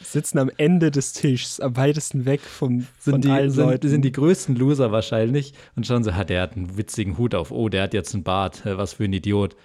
[0.00, 3.88] sitzen am Ende des Tischs, am weitesten weg vom, Sind von die, allen sind, Leuten.
[3.88, 7.50] sind die größten Loser wahrscheinlich und schauen so, ha, der hat einen witzigen Hut auf,
[7.50, 9.56] oh, der hat jetzt einen Bart, was für ein Idiot.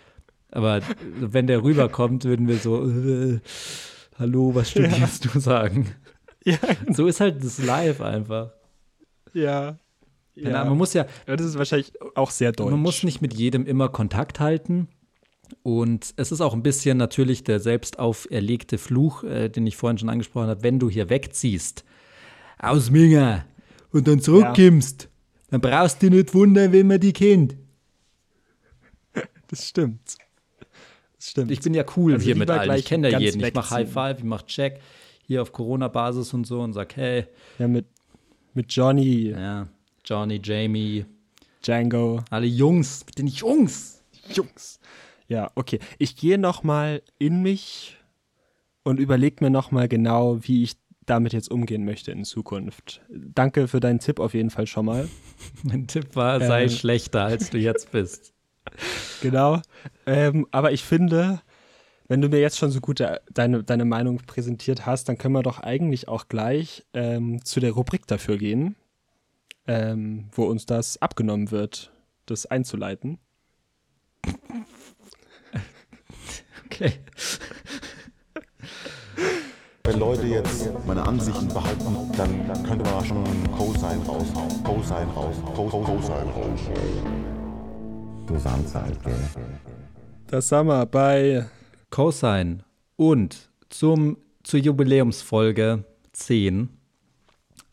[0.51, 0.81] Aber
[1.19, 3.39] wenn der rüberkommt, würden wir so, äh,
[4.19, 5.87] hallo, was studierst du sagen?
[6.43, 6.57] ja,
[6.91, 8.51] So ist halt das Live einfach.
[9.33, 9.77] ja.
[10.35, 10.65] Keine ja.
[10.65, 12.71] Man muss ja, Ja, das ist wahrscheinlich auch sehr deutsch.
[12.71, 14.87] Man muss nicht mit jedem immer Kontakt halten.
[15.61, 19.97] Und es ist auch ein bisschen natürlich der selbst auferlegte Fluch, äh, den ich vorhin
[19.97, 21.83] schon angesprochen habe, wenn du hier wegziehst
[22.57, 23.43] aus Minga
[23.91, 25.09] und dann zurückkommst,
[25.49, 27.55] dann brauchst du nicht wundern, wenn man die kennt.
[29.49, 30.15] Das stimmt.
[31.21, 31.51] Stimmt.
[31.51, 32.63] Ich bin ja cool Also hier mit allen.
[32.63, 33.43] gleich Ich kenne ja jeden.
[33.43, 33.91] Ich mache High.
[33.91, 34.79] Five, ich mache Check
[35.27, 37.25] hier auf Corona-Basis und so und sag, hey,
[37.59, 37.85] ja, mit,
[38.53, 39.67] mit Johnny, ja,
[40.03, 41.05] Johnny, Jamie,
[41.63, 44.03] Django, alle Jungs, mit den Jungs.
[44.33, 44.79] Jungs.
[45.27, 45.79] Ja, okay.
[45.99, 47.97] Ich gehe noch mal in mich
[48.83, 50.73] und überlege mir noch mal genau, wie ich
[51.05, 53.01] damit jetzt umgehen möchte in Zukunft.
[53.09, 55.07] Danke für deinen Tipp auf jeden Fall schon mal.
[55.63, 56.69] Mein Tipp war, sei Ähm.
[56.69, 58.33] schlechter, als du jetzt bist.
[59.21, 59.61] Genau.
[60.05, 61.41] Ähm, aber ich finde,
[62.07, 65.33] wenn du mir jetzt schon so gut de deine, deine Meinung präsentiert hast, dann können
[65.33, 68.75] wir doch eigentlich auch gleich ähm, zu der Rubrik dafür gehen,
[69.67, 71.91] ähm, wo uns das abgenommen wird,
[72.25, 73.19] das einzuleiten.
[76.65, 76.93] Okay.
[79.83, 84.63] Wenn Leute jetzt meine Ansichten behalten, dann, dann könnte man schon Cosine raushauen.
[84.63, 85.35] Cosine raus.
[85.55, 87.30] Co- Co-
[88.73, 89.13] Halt, gell?
[90.27, 91.45] Das wir bei
[91.89, 92.59] Cosine.
[92.95, 96.69] Und zum, zur Jubiläumsfolge 10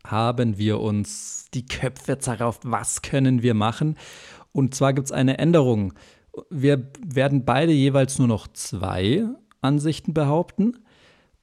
[0.06, 3.96] haben wir uns die Köpfe zerrauft, was können wir machen.
[4.52, 5.92] Und zwar gibt es eine Änderung.
[6.50, 9.24] Wir werden beide jeweils nur noch zwei
[9.60, 10.78] Ansichten behaupten.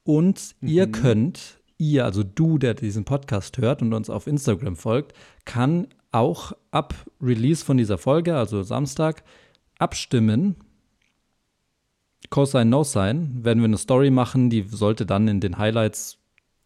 [0.02, 5.14] Und ihr könnt, ihr, also du, der diesen Podcast hört und uns auf Instagram folgt,
[5.44, 9.22] kann auch ab Release von dieser Folge, also Samstag,
[9.78, 10.56] abstimmen,
[12.30, 16.18] Cosine, No Sign, werden wir eine Story machen, die sollte dann in den Highlights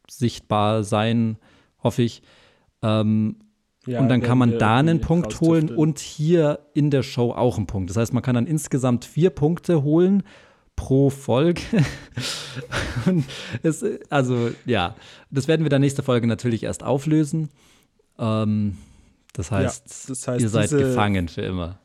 [0.08, 1.36] sichtbar sein,
[1.82, 2.22] hoffe ich.
[2.82, 3.36] Ähm,
[3.86, 7.56] Ja, und dann kann man da einen Punkt holen und hier in der Show auch
[7.56, 7.88] einen Punkt.
[7.90, 10.22] Das heißt, man kann dann insgesamt vier Punkte holen
[10.76, 11.62] pro Folge.
[13.06, 13.24] und
[13.62, 14.94] es, also ja,
[15.30, 17.48] das werden wir dann nächste Folge natürlich erst auflösen.
[18.18, 18.76] Ähm,
[19.32, 21.80] das heißt, das heißt, ihr seid diese- gefangen für immer.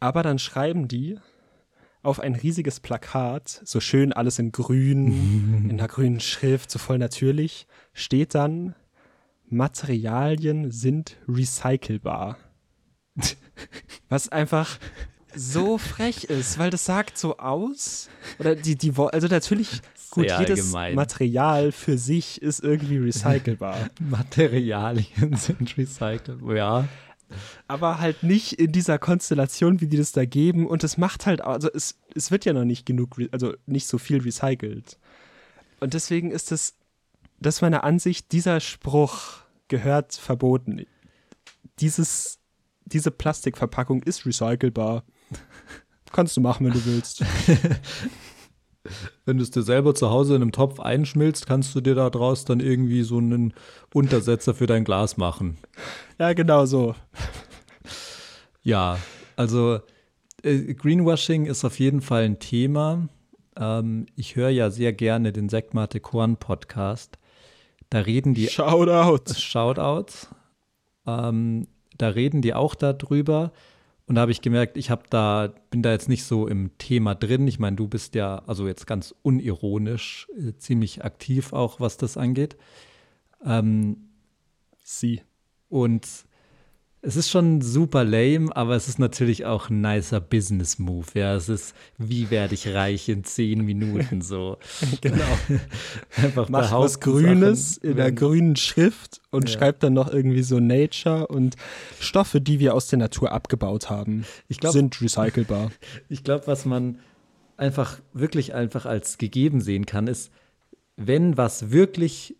[0.00, 1.18] Aber dann schreiben die
[2.02, 6.98] auf ein riesiges Plakat, so schön alles in grün, in einer grünen Schrift, so voll
[6.98, 8.74] natürlich, steht dann,
[9.50, 12.38] Materialien sind recycelbar.
[14.08, 14.78] Was einfach
[15.34, 18.08] so frech ist, weil das sagt so aus.
[18.38, 20.94] Oder die, die, also natürlich Gut, sehr jedes allgemein.
[20.94, 23.90] Material für sich ist irgendwie recycelbar.
[24.00, 26.40] Materialien sind recycelt.
[26.54, 26.88] Ja.
[27.66, 30.66] aber halt nicht in dieser Konstellation, wie die das da geben.
[30.66, 33.98] Und es macht halt, also es, es wird ja noch nicht genug, also nicht so
[33.98, 34.98] viel recycelt.
[35.80, 36.74] Und deswegen ist es,
[37.38, 40.86] das ist meine Ansicht, dieser Spruch gehört verboten.
[41.80, 42.38] Dieses,
[42.86, 45.04] diese Plastikverpackung ist recycelbar.
[46.12, 47.24] Kannst du machen, wenn du willst.
[49.26, 52.08] Wenn du es dir selber zu Hause in einem Topf einschmilzt, kannst du dir da
[52.08, 53.52] draus dann irgendwie so einen
[53.92, 55.58] Untersetzer für dein Glas machen.
[56.18, 56.94] Ja, genau so.
[58.62, 58.98] Ja,
[59.36, 59.80] also
[60.42, 63.08] äh, Greenwashing ist auf jeden Fall ein Thema.
[63.58, 67.18] Ähm, ich höre ja sehr gerne den Sektmate Korn Podcast.
[67.90, 69.34] Da reden die Shoutout.
[69.34, 70.28] Shoutouts.
[71.06, 71.66] Ähm,
[71.96, 73.52] da reden die auch darüber.
[74.08, 77.14] Und da habe ich gemerkt, ich habe da, bin da jetzt nicht so im Thema
[77.14, 77.46] drin.
[77.46, 82.16] Ich meine, du bist ja, also jetzt ganz unironisch, äh, ziemlich aktiv auch, was das
[82.16, 82.56] angeht.
[83.44, 84.08] Ähm,
[84.82, 85.20] Sie.
[85.68, 86.06] und
[87.00, 91.06] es ist schon super lame, aber es ist natürlich auch ein nicer Business-Move.
[91.14, 94.58] Ja, es ist, wie werde ich reich in zehn Minuten so.
[95.00, 95.24] Genau.
[96.16, 99.58] Einfach Macht was Grünes Sachen, in der grünen Schrift und Ja.
[99.58, 101.56] schreibt dann noch irgendwie so Nature und
[102.00, 105.70] Stoffe, die wir aus der Natur abgebaut haben, Ich glaub- sind recycelbar.
[106.08, 106.98] Ich glaube, was man
[107.56, 110.30] einfach wirklich einfach als gegeben sehen kann, ist,
[110.96, 112.36] wenn was wirklich,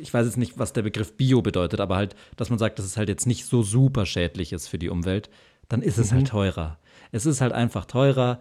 [0.00, 2.86] ich weiß jetzt nicht, was der Begriff Bio bedeutet, aber halt, dass man sagt, dass
[2.86, 5.30] es halt jetzt nicht so super schädlich ist für die Umwelt,
[5.68, 6.78] dann ist es halt teurer.
[7.12, 8.40] Es ist halt einfach teurer,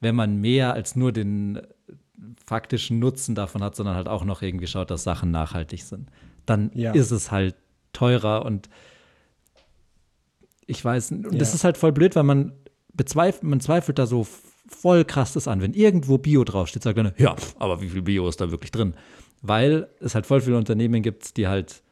[0.00, 1.60] wenn man mehr als nur den
[2.44, 6.08] faktischen Nutzen davon hat, sondern halt auch noch irgendwie schaut, dass Sachen nachhaltig sind.
[6.46, 6.92] Dann Ja.
[6.92, 7.54] ist es halt
[7.92, 8.68] teurer und
[10.66, 11.54] ich weiß, und das Ja.
[11.56, 12.52] ist halt voll blöd, weil man
[12.92, 14.26] bezweifelt, man zweifelt da so
[14.68, 15.60] voll krass das an.
[15.60, 18.94] Wenn irgendwo Bio draufsteht, sagt man, ja, aber wie viel Bio ist da wirklich drin?
[19.46, 21.82] Weil es halt voll viele Unternehmen gibt, die halt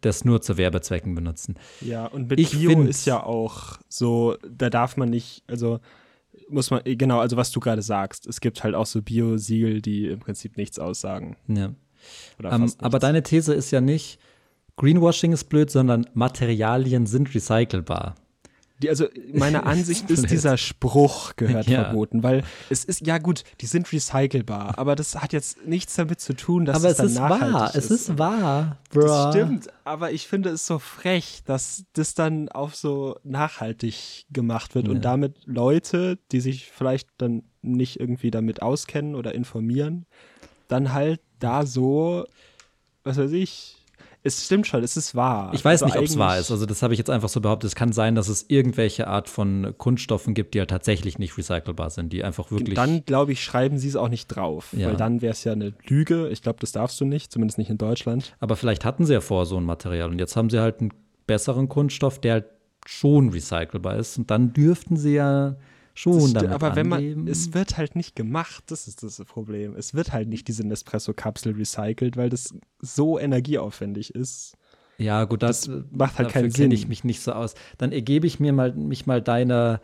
[0.00, 1.56] das nur zu Werbezwecken benutzen.
[1.80, 5.78] Ja, und mit Ich Bio find- ist ja auch so, da darf man nicht, also
[6.48, 10.08] muss man, genau, also was du gerade sagst, es gibt halt auch so Bio-Siegel, die
[10.08, 11.36] im Prinzip nichts aussagen.
[11.46, 11.74] Ja.
[12.38, 13.00] Oder Ähm, fast aber nichts.
[13.02, 14.18] deine These ist ja nicht,
[14.76, 18.14] Greenwashing ist blöd, sondern Materialien sind recycelbar.
[18.82, 21.84] Die, also meine Ansicht ist, dieser Spruch gehört Ja.
[21.84, 26.20] verboten, weil es ist, ja gut, die sind recycelbar, aber das hat jetzt nichts damit
[26.20, 29.00] zu tun, dass aber es es dann ist wahr, es ist wahr, bro.
[29.02, 34.74] Das stimmt, aber ich finde es so frech, dass das dann auch so nachhaltig gemacht
[34.74, 34.92] wird Ja.
[34.92, 40.06] und damit Leute, die sich vielleicht dann nicht irgendwie damit auskennen oder informieren,
[40.68, 42.24] dann halt da so,
[43.04, 43.81] was weiß ich,
[44.24, 45.52] es stimmt schon, es ist wahr.
[45.52, 46.50] Ich weiß Also nicht, ob es wahr ist.
[46.50, 47.68] Also das habe ich jetzt einfach so behauptet.
[47.68, 51.90] Es kann sein, dass es irgendwelche Art von Kunststoffen gibt, die halt tatsächlich nicht recycelbar
[51.90, 52.74] sind, die einfach wirklich.
[52.76, 54.88] Dann, glaube ich, schreiben sie es auch nicht drauf, Ja.
[54.88, 56.28] weil dann wäre es ja eine Lüge.
[56.28, 58.36] Ich glaube, das darfst du nicht, zumindest nicht in Deutschland.
[58.40, 60.92] aber vielleicht hatten sie ja vor so ein Material und jetzt haben sie halt einen
[61.26, 62.44] besseren Kunststoff, der halt
[62.86, 65.56] schon recycelbar ist und dann dürften sie ja
[65.94, 69.74] schon damit aber wenn man, es wird halt nicht gemacht, das ist das Problem.
[69.76, 74.56] Es wird halt nicht diese Nespresso-Kapsel recycelt, weil das so energieaufwendig ist.
[74.98, 76.88] Ja, gut, das, Das macht halt keinen kenne ich Sinn.
[76.88, 77.54] mich nicht so aus.
[77.78, 79.80] Dann ergebe ich mir mal, mich mal deiner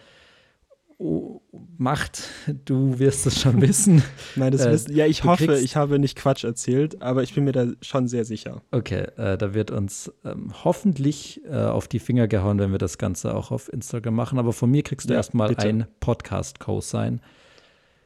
[0.99, 1.40] oh,
[1.80, 2.22] Macht.
[2.64, 4.03] Du wirst es schon wissen.
[4.36, 7.34] Nein, das Äh, wissen, ja, ich hoffe, kriegst- ich habe nicht Quatsch erzählt, aber ich
[7.34, 8.62] bin mir da schon sehr sicher.
[8.72, 12.99] Okay, äh, da wird uns ähm, hoffentlich äh, auf die Finger gehauen, wenn wir das
[12.99, 14.38] Ganze auch auf Instagram machen.
[14.40, 15.68] Aber von mir kriegst du Ja, erstmal bitte.
[15.68, 17.20] ein Podcast-Co-Sign.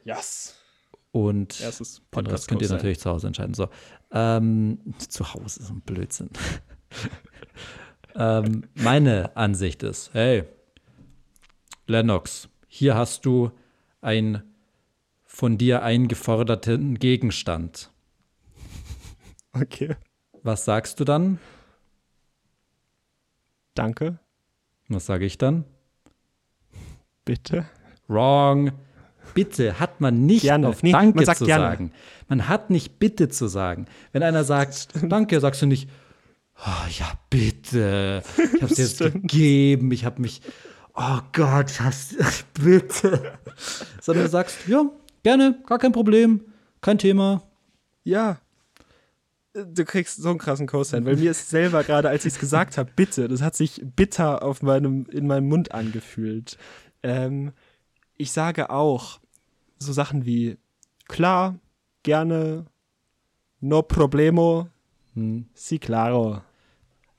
[0.05, 0.55] Yes.
[1.11, 3.53] Und Erstes den Rest könnt ihr natürlich zu Hause entscheiden.
[3.53, 3.69] So,
[4.11, 6.29] ähm, zu Hause ist ein Blödsinn.
[8.15, 10.43] ähm, meine Ansicht ist, hey,
[11.87, 13.51] Lennox, hier hast du
[14.01, 14.41] einen
[15.25, 17.91] von dir eingeforderten Gegenstand.
[19.55, 19.95] Okay,
[20.41, 21.37] Was sagst du dann?
[23.75, 24.17] danke,
[24.87, 25.65] Was sage ich dann?
[27.23, 27.65] bitte.
[28.07, 28.71] Wrong.
[29.35, 30.67] Bitte hat man nicht Gerne.
[30.67, 31.63] auf Nee, Danke zu gerne.
[31.65, 31.91] sagen.
[32.27, 33.85] Man hat nicht Bitte zu sagen.
[34.11, 35.87] Wenn einer sagt Danke, sagst du nicht
[36.57, 38.23] oh, Ja, bitte.
[38.55, 39.13] Ich habe es jetzt stimmt.
[39.31, 39.91] gegeben.
[39.91, 40.41] Ich habe mich
[40.95, 42.15] Oh Gott, hast,
[42.53, 43.33] bitte.
[44.01, 44.85] Sondern du sagst Ja,
[45.23, 46.41] gerne, gar kein Problem,
[46.81, 47.41] kein Thema.
[48.03, 48.37] Ja.
[49.53, 52.77] Du kriegst so einen krassen Co-Sign, weil mir ist selber gerade, als ich es gesagt
[52.77, 56.57] habe, bitte, das hat sich bitter auf meinem, in meinem Mund angefühlt.
[57.03, 57.53] Ähm,
[58.17, 59.19] ich sage auch
[59.77, 60.57] so Sachen wie
[61.07, 61.59] klar,
[62.03, 62.65] gerne,
[63.59, 64.67] no problemo,
[65.13, 65.45] Hm.
[65.53, 66.41] si claro.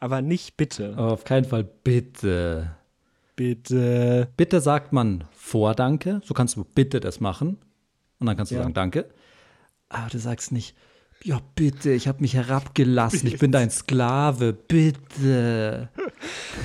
[0.01, 0.95] Aber nicht bitte.
[0.97, 2.77] Aber auf keinen Fall bitte.
[3.37, 4.28] Bitte.
[4.37, 6.20] Bitte sagt man vor Danke.
[6.24, 7.59] So kannst du bitte das machen.
[8.18, 8.62] Und dann kannst du Ja.
[8.62, 9.07] sagen, danke.
[9.89, 10.74] Aber du sagst nicht,
[11.22, 15.89] ja, bitte, ich habe mich herabgelassen, ich bin dein Sklave, bitte.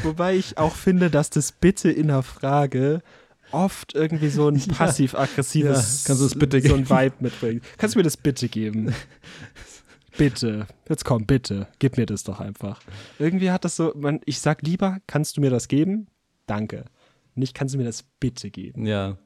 [0.03, 3.01] Wobei ich auch finde, dass das Bitte in der Frage
[3.51, 6.89] oft irgendwie so ein passiv-aggressives, Ja, kannst du das bitte so ein geben?
[6.89, 7.61] Vibe mitbringen.
[7.77, 8.93] Kannst du mir das bitte geben?
[10.17, 10.67] bitte.
[10.89, 11.67] Jetzt komm, bitte.
[11.79, 12.81] Gib mir das doch einfach.
[13.17, 16.07] Irgendwie hat das so, man, ich sag lieber, kannst du mir das geben?
[16.49, 16.85] Danke.
[17.35, 18.85] Nicht, kannst du mir das bitte geben?
[18.85, 19.17] Ja.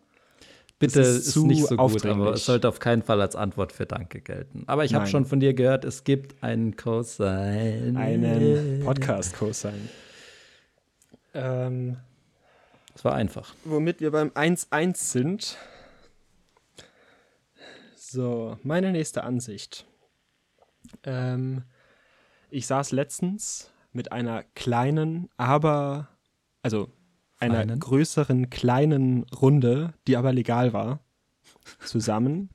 [0.80, 3.72] Bitte ist ist, zu nicht so gut, aber es sollte auf keinen Fall als Antwort
[3.72, 4.64] für Danke gelten.
[4.68, 7.94] Aber ich habe schon von dir gehört, es gibt einen Cosine.
[7.96, 9.90] Einen Podcast-Cosign.
[11.34, 11.98] Ähm,
[12.94, 13.54] Das war einfach.
[13.64, 15.58] womit wir beim 1-1 sind.
[17.96, 19.86] So, meine nächste Ansicht.
[21.04, 21.64] Ähm,
[22.50, 26.10] ich saß letztens mit einer kleinen, aber,
[26.62, 26.90] also
[27.44, 27.80] einer Feinen?
[27.80, 31.00] größeren kleinen Runde, die aber legal war,
[31.84, 32.50] zusammen.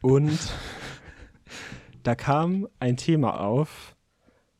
[0.00, 0.38] Und
[2.02, 3.96] da kam ein Thema auf,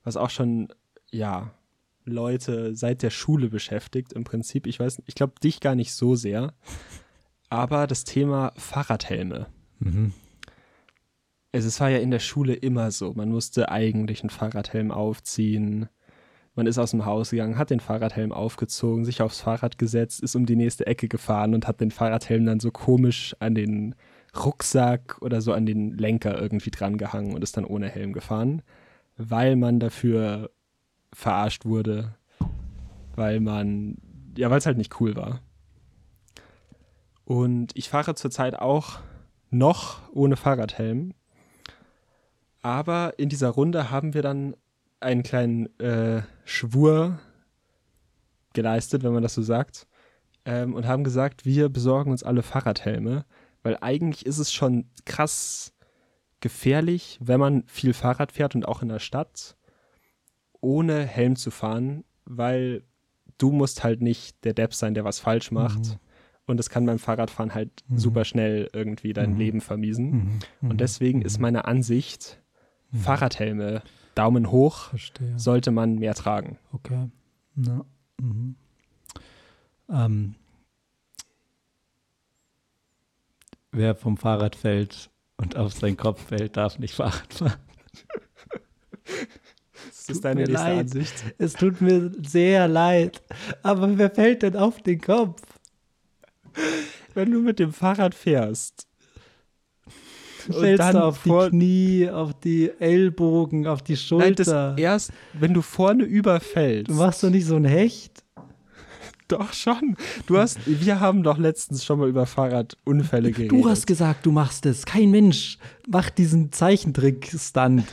[0.04, 0.68] was auch schon,
[1.10, 1.52] ja,
[2.04, 4.66] Leute seit der Schule beschäftigt im Prinzip.
[4.66, 6.54] Ich weiß, ich glaube dich gar nicht so sehr,
[7.48, 9.46] aber das Thema Fahrradhelme.
[9.78, 10.12] Mhm.
[11.52, 13.12] Also es war ja in der Schule immer so.
[13.12, 15.88] Man musste eigentlich einen Fahrradhelm aufziehen.
[16.60, 20.36] Man ist aus dem Haus gegangen, hat den Fahrradhelm aufgezogen, sich aufs Fahrrad gesetzt, ist
[20.36, 23.94] um die nächste Ecke gefahren und hat den Fahrradhelm dann so komisch an den
[24.36, 28.60] Rucksack oder so an den Lenker irgendwie dran gehangen und ist dann ohne Helm gefahren,
[29.16, 30.50] weil man dafür
[31.14, 32.16] verarscht wurde,
[33.16, 33.96] weil man,
[34.36, 35.40] ja, weil es halt nicht cool war.
[37.24, 38.98] Und ich fahre zurzeit auch
[39.48, 41.14] noch ohne Fahrradhelm.
[42.60, 44.56] Aber in dieser Runde haben wir dann
[45.00, 47.18] einen kleinen äh, Schwur
[48.52, 49.86] geleistet, wenn man das so sagt,
[50.44, 53.24] ähm, und haben gesagt, wir besorgen uns alle Fahrradhelme,
[53.62, 55.74] weil eigentlich ist es schon krass
[56.40, 59.56] gefährlich, wenn man viel Fahrrad fährt und auch in der Stadt,
[60.60, 62.82] ohne Helm zu fahren, weil
[63.38, 65.98] du musst halt nicht der Depp sein, der was falsch macht.
[66.46, 70.40] Und das kann beim Fahrradfahren halt super schnell irgendwie dein Leben vermiesen.
[70.60, 70.70] Mhm.
[70.70, 72.42] Und deswegen ist meine Ansicht,
[72.92, 73.82] Fahrradhelme,
[74.20, 75.38] Daumen hoch, Verstehe.
[75.38, 76.58] sollte man mehr tragen.
[76.72, 77.08] Okay.
[77.56, 77.84] Ja.
[78.20, 78.54] Mhm.
[79.88, 80.34] Ähm,
[83.72, 87.54] wer vom Fahrrad fällt und auf seinen Kopf fällt, darf nicht Fahrrad fahren.
[89.88, 90.78] Das ist deine nächste leid.
[90.80, 91.24] Ansicht.
[91.38, 93.22] Es tut mir sehr leid.
[93.62, 95.40] Aber wer fällt denn auf den Kopf?
[97.14, 98.86] Wenn du mit dem Fahrrad fährst.
[100.52, 104.74] Fällst dann auf die Knie, auf die Ellbogen, auf die Nein, das Schulter.
[104.78, 106.90] erst, wenn du vorne überfällst.
[106.90, 108.22] du machst doch nicht so ein Hecht.
[109.28, 109.96] Doch schon.
[110.26, 113.52] Du hast, wir haben doch letztens schon mal über Fahrradunfälle geredet.
[113.52, 114.84] Du hast gesagt, du machst es.
[114.84, 117.84] Kein Mensch macht diesen Zeichentrick-Stunt.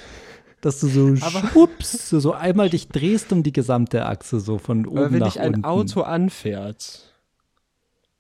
[0.62, 4.88] Dass du so Aber- so, so einmal dich drehst um die gesamte Achse, so von
[4.88, 5.66] oben Aber wenn nach dich ein unten.
[5.66, 7.14] Auto anfährt,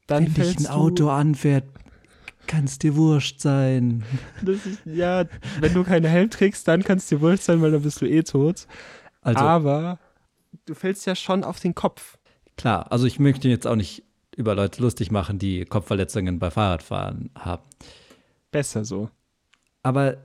[0.05, 1.63] dann wenn dich ein du, Auto anfährt,
[2.47, 4.03] kann es dir wurscht sein.
[4.41, 5.25] Das ist, ja,
[5.59, 8.05] wenn du keinen Helm trägst, dann kann es dir wurscht sein, weil dann bist du
[8.05, 8.67] eh tot.
[9.21, 9.99] Also Aber
[10.65, 12.17] du fällst ja schon auf den Kopf.
[12.55, 14.03] klar, also ich möchte jetzt auch nicht
[14.35, 17.63] über Leute lustig machen, die Kopfverletzungen bei Fahrradfahren haben.
[18.51, 19.09] Besser so.
[19.83, 20.17] Aber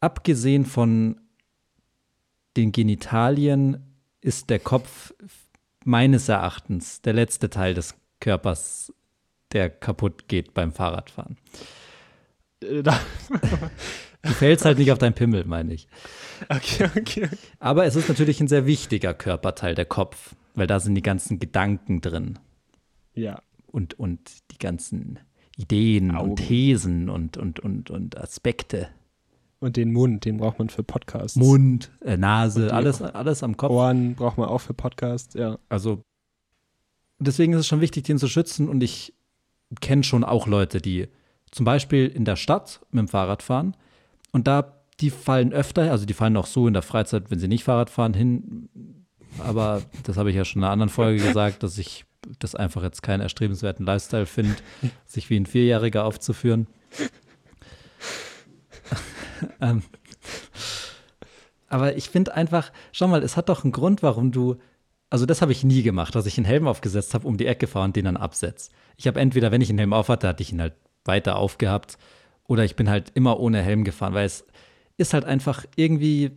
[0.00, 1.20] abgesehen von
[2.56, 3.82] den Genitalien
[4.20, 5.14] ist der Kopf
[5.84, 8.92] meines Erachtens der letzte Teil des Körpers,
[9.54, 11.38] der kaputt geht beim Fahrradfahren.
[12.62, 12.82] Äh,
[14.22, 15.86] Du fällst halt nicht auf deinen Pimmel, meine ich.
[16.48, 17.28] Okay, okay.
[17.58, 21.38] Aber es ist natürlich ein sehr wichtiger Körperteil, der Kopf, weil da sind die ganzen
[21.38, 22.38] Gedanken drin
[23.14, 23.42] Ja.
[23.66, 25.18] und, und die ganzen
[25.58, 26.30] Ideen Augen.
[26.30, 28.88] und Thesen und, und, und, und Aspekte.
[29.60, 31.36] Und den Mund, den braucht man für Podcasts.
[31.36, 33.72] Mund, äh, Nase, alles, alles am Kopf.
[33.72, 35.58] Ohren braucht man auch für Podcasts, ja.
[35.68, 36.02] Also
[37.18, 38.70] deswegen ist es schon wichtig, den zu schützen.
[38.70, 39.12] Und ich
[39.80, 41.08] kenne schon auch Leute, die
[41.50, 43.76] zum Beispiel in der Stadt mit dem Fahrrad fahren
[44.32, 47.48] und da die fallen öfter, also die fallen auch so in der Freizeit, wenn sie
[47.48, 48.68] nicht Fahrrad fahren, hin.
[49.38, 52.04] Aber das habe ich ja schon in einer anderen Folge gesagt, dass ich
[52.38, 54.56] das einfach jetzt keinen erstrebenswerten Lifestyle finde,
[55.06, 56.66] sich wie ein Vierjähriger aufzuführen.
[59.60, 59.82] ähm,
[61.68, 64.56] aber ich finde einfach, schau mal, es hat doch einen Grund, warum du
[65.14, 67.68] also das habe ich nie gemacht, dass ich einen Helm aufgesetzt habe, um die Ecke
[67.68, 68.70] fahre und den dann absetze.
[68.96, 71.98] Ich habe entweder, wenn ich einen Helm auf hatte, hatte ich ihn halt weiter aufgehabt
[72.48, 74.44] oder ich bin halt immer ohne Helm gefahren, weil es
[74.96, 76.32] ist halt einfach irgendwie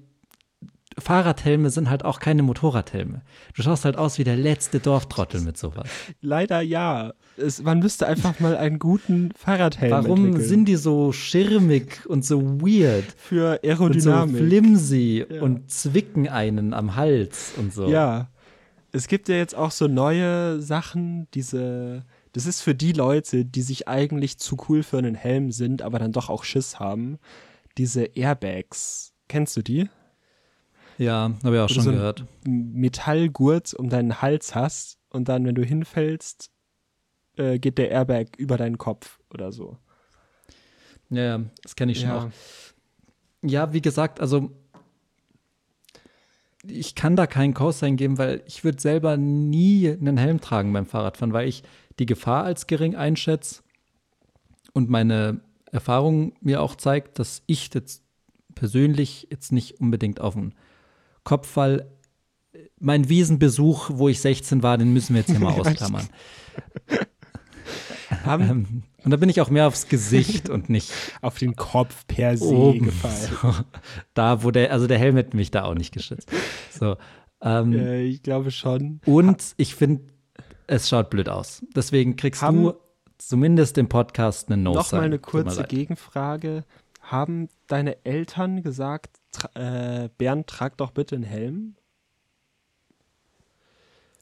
[0.99, 3.21] Fahrradhelme sind halt auch keine Motorradhelme.
[3.55, 5.87] Du schaust halt aus wie der letzte Dorftrottel mit sowas.
[6.21, 7.13] Leider ja.
[7.37, 10.47] Es, man müsste einfach mal einen guten Fahrradhelm Warum entwickeln.
[10.49, 13.05] sind die so schirmig und so weird?
[13.15, 13.67] für Und so
[14.11, 14.37] Aerodynamik.
[14.37, 15.41] flimsy Ja.
[15.41, 17.87] und zwicken einen am Hals und so.
[17.89, 18.29] Ja.
[18.97, 22.03] Es gibt ja jetzt auch so neue Sachen, diese.
[22.33, 25.99] Das ist für die Leute, die sich eigentlich zu cool für einen Helm sind, aber
[25.99, 27.19] dann doch auch Schiss haben.
[27.77, 29.13] Diese Airbags.
[29.27, 29.87] Kennst du die?
[30.97, 32.25] Ja, habe ich auch schon so gehört.
[32.45, 36.49] Metallgurt um deinen Hals hast und dann, wenn du hinfällst,
[37.37, 39.77] äh, geht der Airbag über deinen Kopf oder so.
[41.11, 42.17] Ja, ja, das kenne ich schon Ja.
[42.25, 42.29] auch.
[43.43, 44.51] Ja, wie gesagt, also
[46.65, 50.85] ich kann da keinen Cosign geben, weil ich würde selber nie einen Helm tragen beim
[50.85, 51.63] Fahrradfahren, weil ich
[51.99, 53.61] die Gefahr als gering einschätze
[54.73, 55.41] und meine
[55.71, 58.03] Erfahrung mir auch zeigt, dass ich jetzt
[58.55, 60.53] persönlich jetzt nicht unbedingt auf den
[61.23, 61.91] Kopf fall.
[62.79, 66.07] Mein Wiesenbesuch, wo ich 16 war, den müssen wir jetzt hier mal ausklammern.
[68.23, 70.91] Haben Ähm, und da bin ich auch mehr aufs Gesicht und nicht
[71.21, 72.85] auf den Kopf per se oben.
[72.85, 73.29] gefallen.
[73.41, 73.53] So,
[74.13, 76.29] da, wo der, also der Helm hätte mich da auch nicht geschützt.
[76.71, 76.97] So.
[77.41, 78.99] Ähm, Äh, ich glaube schon.
[79.05, 80.03] Und ich finde,
[80.65, 81.63] es schaut blöd aus.
[81.75, 82.73] Deswegen kriegst Haben- du
[83.19, 85.63] zumindest im Podcast eine no Noch mal eine kurze.
[85.63, 86.65] Gegenfrage.
[87.01, 89.49] Haben deine Eltern gesagt, tra
[90.05, 91.75] äh, Bernd, trag doch bitte einen Helm?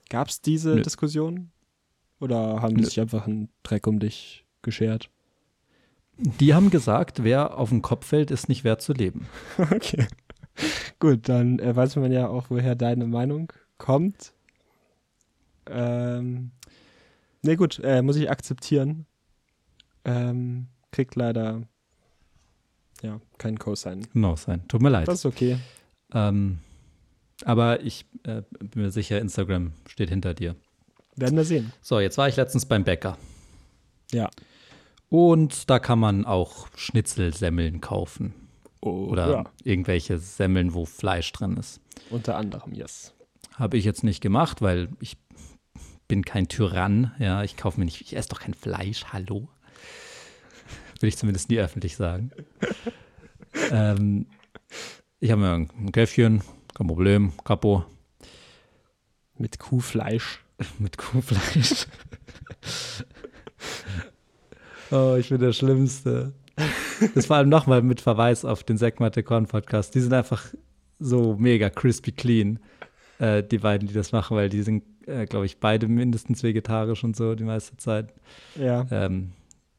[0.10, 0.82] Gab es diese Nö.
[0.82, 1.52] Diskussion?
[2.20, 2.80] Oder haben Nö.
[2.82, 5.09] die sich einfach einen Dreck um dich geschert?
[6.18, 9.28] Die haben gesagt, wer auf den Kopf fällt, ist nicht wert zu leben.
[9.57, 10.07] Okay.
[10.99, 14.34] Gut, dann äh, weiß man ja auch, woher deine Meinung kommt.
[15.68, 16.51] Ähm,
[17.41, 19.05] ne, gut, äh, muss ich akzeptieren.
[20.05, 21.63] Ähm, kriegt leider
[23.01, 24.07] ja keinen Cosign.
[24.13, 24.66] No sein.
[24.70, 25.09] Tut mir leid.
[25.09, 25.57] Das ist okay.
[26.13, 26.59] Ähm,
[27.43, 30.55] aber ich äh, bin mir sicher, Instagram steht hinter dir.
[31.18, 31.74] Werden wir sehen.
[31.82, 33.18] So, jetzt war ich letztens beim Bäcker.
[34.11, 34.30] Ja.
[35.10, 38.34] Und da kann man auch Schnitzelsemmeln kaufen.
[38.82, 41.80] Oh, Oder ja, irgendwelche Semmeln, wo Fleisch drin ist.
[42.10, 43.14] unter anderem, yes.
[43.53, 45.18] Habe ich jetzt nicht gemacht, weil ich
[46.08, 47.14] bin kein Tyrann.
[47.20, 49.06] Ja, ich kaufe mir nicht, ich esse doch kein Fleisch.
[49.12, 49.47] Hallo.
[50.99, 52.32] Will ich zumindest nie öffentlich sagen.
[53.72, 54.28] ähm,
[55.20, 56.41] ich habe mir ein Käffchen,
[56.74, 57.86] kein Problem, Kapo,
[59.38, 60.43] Mit Kuhfleisch.
[60.80, 61.88] mit Kuhfleisch.
[64.96, 66.34] oh, ich bin der Schlimmste.
[67.14, 69.93] Das vor allem nochmal mit Verweis auf den Sekmate Korn Podcast.
[69.96, 70.46] Die sind einfach
[71.00, 72.60] so mega crispy clean,
[73.20, 77.04] äh, die beiden, die das machen, weil die sind, äh, glaube ich, beide mindestens vegetarisch
[77.04, 78.14] und so die meiste Zeit.
[78.56, 78.86] Ja.
[78.89, 79.32] Ähm,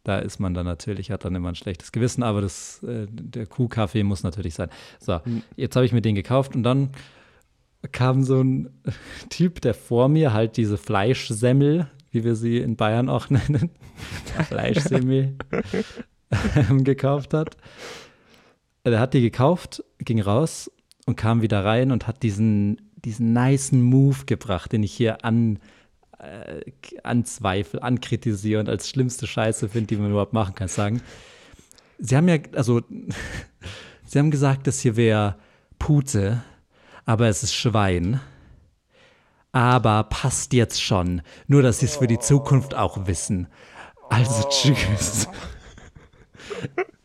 [0.05, 3.47] da ist man dann natürlich, hat dann immer ein schlechtes Gewissen, aber das, äh, der
[3.47, 4.69] Kuhkaffee muss natürlich sein.
[5.01, 5.43] So, Hm.
[5.57, 6.91] jetzt habe ich mir den gekauft und dann
[7.93, 8.69] kam so ein
[9.31, 13.71] Typ, der vor mir halt diese Fleischsemmel, wie wir sie in Bayern auch nennen,
[14.49, 15.37] Fleischsemmel,
[16.57, 17.59] ähm, gekauft hat.
[18.85, 20.71] Der hat die gekauft, ging raus
[21.05, 25.59] und kam wieder rein und hat diesen, diesen nicen Move gebracht, den ich hier an,
[26.19, 26.63] äh,
[27.03, 31.03] anzweifle, ankritisiere und als schlimmste Scheiße finde, die man überhaupt machen kann, sagen.
[31.99, 32.81] Sie haben ja, also,
[34.05, 35.37] Sie haben gesagt, das hier wäre
[35.79, 36.43] Pute,
[37.05, 38.21] aber es ist Schwein.
[39.57, 41.23] Aber passt jetzt schon.
[41.47, 43.49] Nur, dass Sie es für die Zukunft auch wissen.
[44.11, 45.29] Also, tschüss.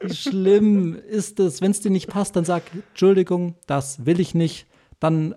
[0.02, 1.62] Wie schlimm ist es?
[1.62, 4.68] Wenn es dir nicht passt, dann sag, Entschuldigung, das will ich nicht.
[5.00, 5.34] Dann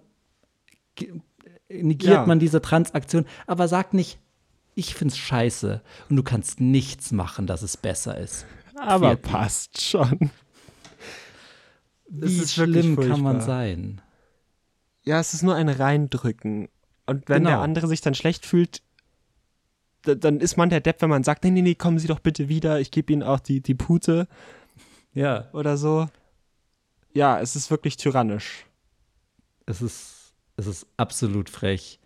[1.68, 2.26] negiert Ja.
[2.26, 3.26] man diese Transaktion.
[3.46, 4.18] Aber sag nicht,
[4.74, 8.44] ich find's scheiße und du kannst nichts machen, dass es besser ist.
[8.76, 9.22] Aber Vierten.
[9.30, 10.32] passt schon.
[12.08, 14.00] Wie schlimm kann man sein?
[15.04, 16.68] Ja, es ist nur ein Reindrücken.
[17.06, 17.62] Und wenn der Genau.
[17.62, 18.82] andere sich dann schlecht fühlt,
[20.02, 22.20] da- dann ist man der Depp, wenn man sagt, nee, nee, nee, kommen Sie doch
[22.20, 24.26] bitte wieder, ich gebe Ihnen auch die, die Pute
[25.12, 26.08] Ja, oder so.
[27.12, 28.66] Ja, es ist wirklich tyrannisch.
[29.66, 31.98] es ist, es ist absolut frech.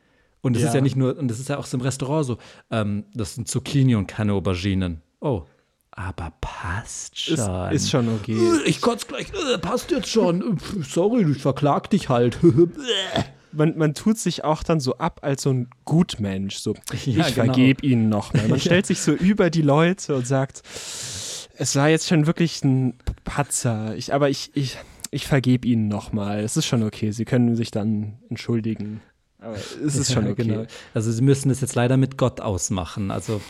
[0.43, 0.69] Und es Ja.
[0.69, 2.39] ist ja nicht nur, und es ist ja auch so im Restaurant so,
[2.71, 5.03] ähm, das sind Zucchini und keine Auberginen.
[5.21, 5.45] Oh,
[5.91, 7.73] aber passt Ist, schon.
[7.73, 8.39] ist schon okay.
[8.67, 10.59] Ich kotze gleich, äh, passt jetzt schon.
[10.85, 12.39] Sorry, ich verklag dich halt.
[13.53, 16.57] Man, man tut sich auch dann so ab als so ein Gutmensch.
[16.59, 16.75] So,
[17.05, 17.47] Ja, ich genau.
[17.47, 18.49] vergebe Ihnen nochmal.
[18.49, 20.63] Man stellt sich so über die Leute und sagt,
[21.57, 22.95] es war jetzt schon wirklich ein
[23.25, 23.97] Patzer.
[23.97, 24.77] Ich, aber ich, ich,
[25.11, 26.41] ich vergebe Ihnen nochmal.
[26.41, 27.11] Es ist schon okay.
[27.11, 29.01] Sie können sich dann entschuldigen.
[29.41, 30.43] Aber es ist schon Ja, okay.
[30.45, 30.67] genau.
[30.95, 33.11] Also sie müssen es jetzt leider mit Gott ausmachen.
[33.11, 33.41] Also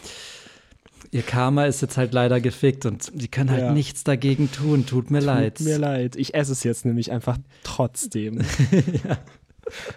[1.11, 3.73] Ihr Karma ist jetzt halt leider gefickt und sie können halt Ja.
[3.73, 4.85] nichts dagegen tun.
[4.85, 5.57] Tut mir leid.
[5.57, 6.17] Tut mir leid.
[6.17, 8.43] Ich esse es jetzt nämlich einfach trotzdem.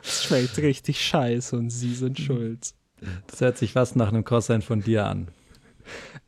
[0.03, 2.73] Es schmeckt richtig scheiße und sie sind schuld.
[3.27, 5.27] Das hört sich fast nach einem Cosine von dir an.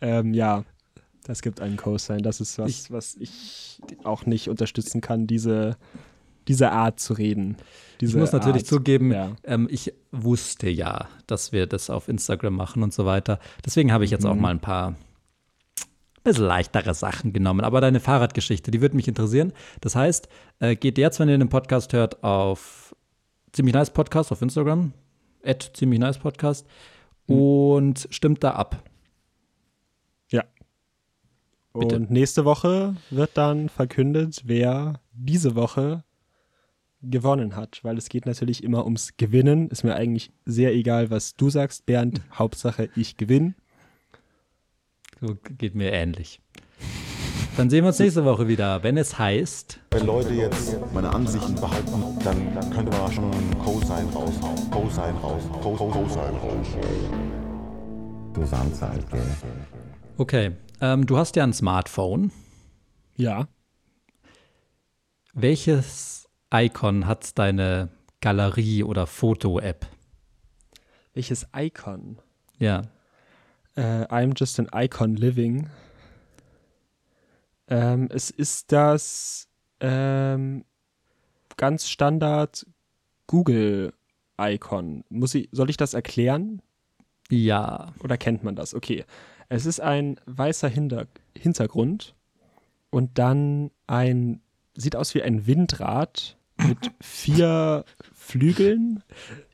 [0.02, 0.64] Ähm, ja,
[1.24, 2.22] das gibt einen Cosine.
[2.22, 5.78] Das ist was, Ich- was ich auch nicht unterstützen kann, diese,
[6.48, 7.58] diese Art zu reden.
[8.02, 8.68] Diese Ich muss natürlich Art.
[8.68, 9.36] zugeben, Ja.
[9.44, 13.40] ähm, ich wusste ja, dass wir das auf Instagram machen und so weiter.
[13.66, 14.42] Deswegen habe ich jetzt auch Mhm.
[14.42, 14.96] mal ein paar
[16.24, 17.62] bisschen leichtere Sachen genommen.
[17.62, 19.52] Aber deine Fahrradgeschichte, die würde mich interessieren.
[19.82, 20.28] Das heißt,
[20.60, 22.96] äh, geht jetzt, wenn ihr den Podcast hört, auf
[23.54, 24.94] ziemlich nice Podcast auf Instagram,
[25.46, 26.68] at ziemlich nice Podcast
[27.28, 27.36] Mhm.
[27.36, 28.84] und stimmt da ab.
[30.30, 30.44] Ja.
[31.74, 31.96] Bitte.
[31.96, 36.04] Und nächste Woche wird dann verkündet, wer diese Woche
[37.02, 39.70] gewonnen hat, weil es geht natürlich immer ums Gewinnen.
[39.70, 42.22] Ist mir eigentlich sehr egal, was du sagst, Bernd.
[42.34, 43.56] Hauptsache, ich gewinne.
[45.22, 46.40] So geht mir ähnlich.
[47.56, 49.80] Dann sehen wir uns nächste Woche wieder, wenn es heißt.
[49.92, 54.72] Wenn Leute jetzt meine Ansichten behalten, dann könnte man schon Cosine raushauen.
[54.72, 55.62] Cosine raushauen.
[55.62, 58.34] Co- Co- Cosine raushauen.
[58.34, 59.22] Du Sandzeit, gell?
[60.18, 60.52] Okay,
[60.82, 62.32] ähm, du hast ja ein Smartphone.
[63.16, 63.48] Ja.
[65.34, 67.90] Welches Icon hat deine
[68.20, 69.86] Galerie- oder Foto-App?
[71.14, 72.18] Welches Icon?
[72.58, 72.82] Ja.
[73.76, 75.70] Äh, I'm just an icon living.
[77.68, 79.48] Ähm, es ist das
[79.80, 80.66] ähm,
[81.58, 82.66] ganz Standard
[83.28, 85.04] Google-Icon.
[85.10, 86.62] Muss ich, soll ich das erklären?
[87.30, 87.94] Ja.
[88.04, 88.74] Oder kennt man das?
[88.74, 89.06] Okay.
[89.50, 91.08] Es ist ein weißer Hinter
[91.38, 92.16] Hintergrund
[92.90, 94.42] und dann ein,
[94.76, 99.04] sieht aus wie ein Windrad mit vier Flügeln.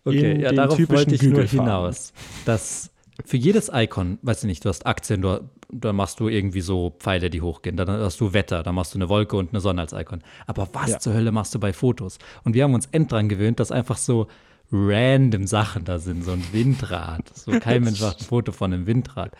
[0.03, 2.13] Okay, ja, darauf typischen wollte ich nur hinaus.
[2.45, 2.91] Dass
[3.25, 6.95] für jedes Icon, weiß ich nicht, du hast Aktien, du, da machst du irgendwie so
[6.99, 7.77] Pfeile, die hochgehen.
[7.77, 10.21] Dann hast du Wetter, da machst du eine Wolke und eine Sonne als Icon.
[10.47, 10.99] Aber was Ja.
[10.99, 12.17] zur Hölle machst du bei Fotos?
[12.43, 14.27] Und wir haben uns end dran gewöhnt, dass einfach so
[14.71, 17.23] random Sachen da sind, so ein Windrad.
[17.35, 19.31] So kein Mensch macht ein Foto von einem Windrad.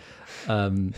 [0.48, 0.94] Ähm,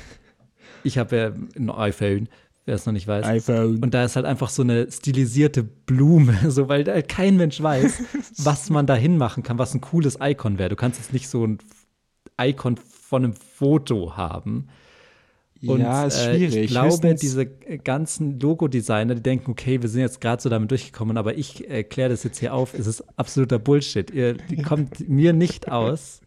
[0.84, 2.30] ich habe ja ein iPhone,
[2.66, 3.26] wer es noch nicht weiß.
[3.26, 3.84] iPhone.
[3.84, 8.04] Und da ist halt einfach so eine stilisierte Blume, so weil da kein Mensch weiß,
[8.38, 10.70] was man da hinmachen kann, was ein cooles Icon wäre.
[10.70, 11.60] Du kannst jetzt nicht so ein
[12.50, 14.68] Icon von einem Foto haben.
[15.64, 16.56] Und, ja, ist äh, schwierig.
[16.56, 20.72] ich glaube, Höchstens- diese ganzen Logo-Designer, die denken, okay, wir sind jetzt gerade so damit
[20.72, 24.10] durchgekommen, aber ich erkläre das jetzt hier auf, es ist absoluter Bullshit.
[24.10, 26.22] Ihr die kommt mir nicht aus.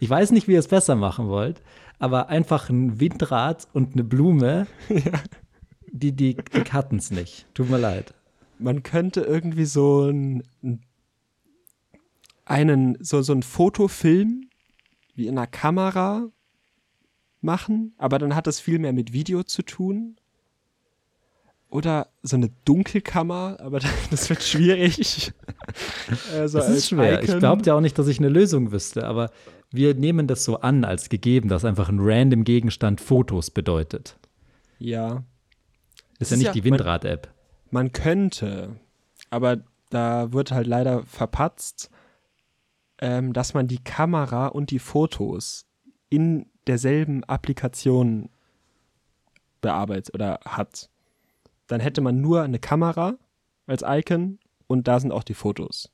[0.00, 1.62] Ich weiß nicht, wie ihr es besser machen wollt,
[2.00, 4.66] aber einfach ein Windrad und eine Blume,
[5.92, 7.46] die, die, die cutten es nicht.
[7.54, 8.12] Tut mir leid.
[8.58, 10.42] man könnte irgendwie so ein,
[12.44, 14.49] einen, so, so ein Fotofilm
[15.20, 16.28] wie in einer Kamera
[17.42, 20.16] machen, aber dann hat das viel mehr mit Video zu tun.
[21.68, 23.78] Oder so eine Dunkelkammer, aber
[24.10, 25.32] das wird schwierig.
[26.34, 27.22] also Das ist schwer.
[27.22, 27.38] Ich Icon.
[27.38, 29.30] glaube ja auch nicht, dass ich eine Lösung wüsste, aber
[29.70, 34.16] wir nehmen das so an als gegeben, dass einfach ein random Gegenstand Fotos bedeutet.
[34.80, 35.22] Ja,
[36.18, 37.28] Ist ja ist nicht ja- die Windrad-App.
[37.70, 38.70] man könnte,
[39.30, 39.58] aber
[39.90, 41.90] da wird halt leider verpatzt,
[43.00, 45.66] ähm, dass man die Kamera und die Fotos
[46.08, 48.28] in derselben Applikation
[49.60, 50.90] bearbeitet oder hat.
[51.66, 53.14] Dann hätte man nur eine Kamera
[53.66, 55.90] als Icon und da sind auch die Fotos.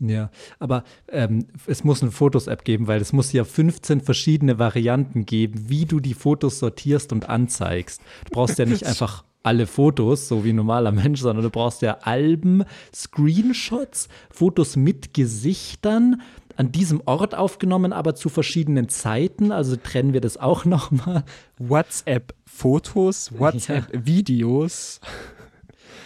[0.00, 5.26] Ja, aber ähm, es muss eine Fotos-App geben, weil es muss ja 15 verschiedene Varianten
[5.26, 8.02] geben, wie du die Fotos sortierst und anzeigst.
[8.24, 11.82] Du brauchst ja nicht einfach alle Fotos, so wie ein normaler Mensch, sondern du brauchst
[11.82, 12.64] ja Alben,
[12.94, 16.22] Screenshots, Fotos mit Gesichtern,
[16.56, 19.52] an diesem Ort aufgenommen, aber zu verschiedenen Zeiten.
[19.52, 21.24] Also trennen wir das auch nochmal.
[21.58, 25.00] WhatsApp-Fotos, WhatsApp-Videos.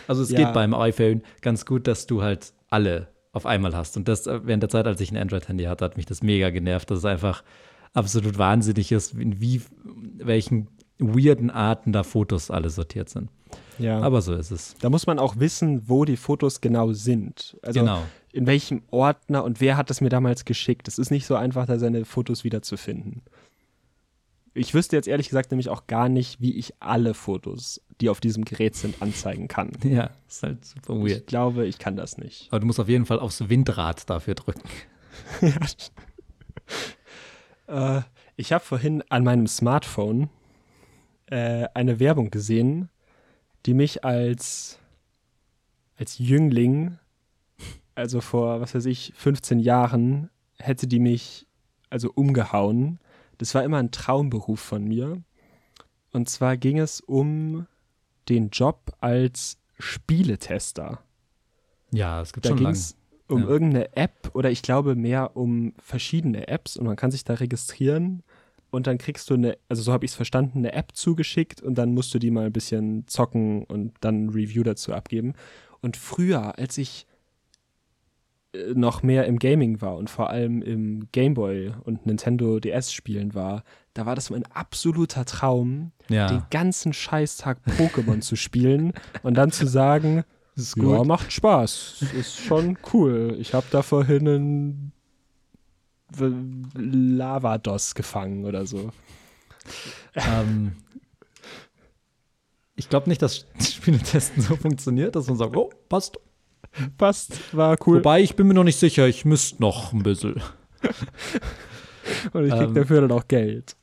[0.08, 0.38] Also es Ja.
[0.44, 3.96] geht beim iPhone ganz gut, dass du halt alle auf einmal hast.
[3.96, 6.50] Und das äh, während der Zeit, als ich ein Android-Handy hatte, hat mich das mega
[6.50, 7.42] genervt, dass es einfach
[7.92, 9.62] absolut wahnsinnig ist, in wie
[10.18, 10.68] welchen
[10.98, 13.30] weirden Arten da Fotos alle sortiert sind.
[13.78, 14.00] Ja.
[14.00, 14.74] Aber so ist es.
[14.80, 17.56] Da muss man auch wissen, wo die Fotos genau sind.
[17.62, 18.02] Also Genau.
[18.32, 20.88] in welchem Ordner und wer hat das mir damals geschickt.
[20.88, 23.22] Es ist nicht so einfach, da seine Fotos wiederzufinden.
[24.54, 28.20] Ich wüsste jetzt ehrlich gesagt nämlich auch gar nicht, wie ich alle Fotos, die auf
[28.20, 29.70] diesem Gerät sind, anzeigen kann.
[29.84, 31.26] Ja, ist halt super Ich weird.
[31.26, 32.48] glaube, ich kann das nicht.
[32.50, 34.62] Aber du musst auf jeden Fall aufs Windrad dafür drücken.
[37.68, 38.02] Äh,
[38.36, 40.28] ich habe vorhin an meinem Smartphone
[41.26, 42.88] äh, eine Werbung gesehen,
[43.66, 44.78] die mich als,
[45.98, 46.98] als Jüngling,
[47.94, 51.46] also vor, was weiß ich, 15 Jahren, hätte die mich
[51.90, 52.98] also umgehauen.
[53.38, 55.22] Das war immer ein Traumberuf von mir.
[56.12, 57.66] Und zwar ging es um
[58.28, 61.02] den Job als Spieletester.
[61.92, 62.72] Ja, es gibt Da schon ging lang.
[62.74, 62.96] es
[63.28, 63.48] um Ja.
[63.48, 68.22] irgendeine App oder ich glaube mehr um verschiedene Apps und man kann sich da registrieren
[68.76, 71.76] und dann kriegst du eine, also so habe ich es verstanden, eine App zugeschickt und
[71.76, 75.32] dann musst du die mal ein bisschen zocken und dann ein Review dazu abgeben.
[75.80, 77.06] Und früher, als ich
[78.52, 83.34] äh, noch mehr im Gaming war und vor allem im Gameboy und Nintendo DS spielen
[83.34, 83.64] war,
[83.94, 89.52] da war das mein absoluter Traum, den Ja, ganzen Scheißtag Pokémon zu spielen und dann
[89.52, 90.24] zu sagen,
[90.76, 92.04] ja, macht Spaß.
[92.14, 93.36] Ist schon cool.
[93.38, 94.92] Ich habe da vorhin einen
[96.74, 98.90] Lavados gefangen oder so.
[100.14, 100.72] ähm,
[102.76, 106.18] ich glaube nicht, dass Spieletesten so funktioniert, dass man sagt, oh, passt.
[106.98, 107.98] Passt, war cool.
[107.98, 110.42] Wobei, ich bin mir noch nicht sicher, ich müsste noch ein bisschen.
[112.32, 113.76] Und ich krieg ähm, dafür dann auch Geld.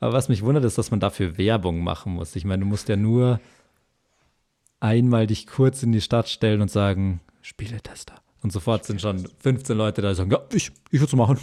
[0.00, 2.34] Aber was mich wundert, ist, dass man dafür Werbung machen muss.
[2.34, 3.40] Ich meine, du musst ja nur
[4.80, 8.14] einmal dich kurz in die Stadt stellen und sagen, Spieletester.
[8.44, 11.38] Und sofort sind schon 15 Leute da, die sagen, ja, ich, ich würde es machen.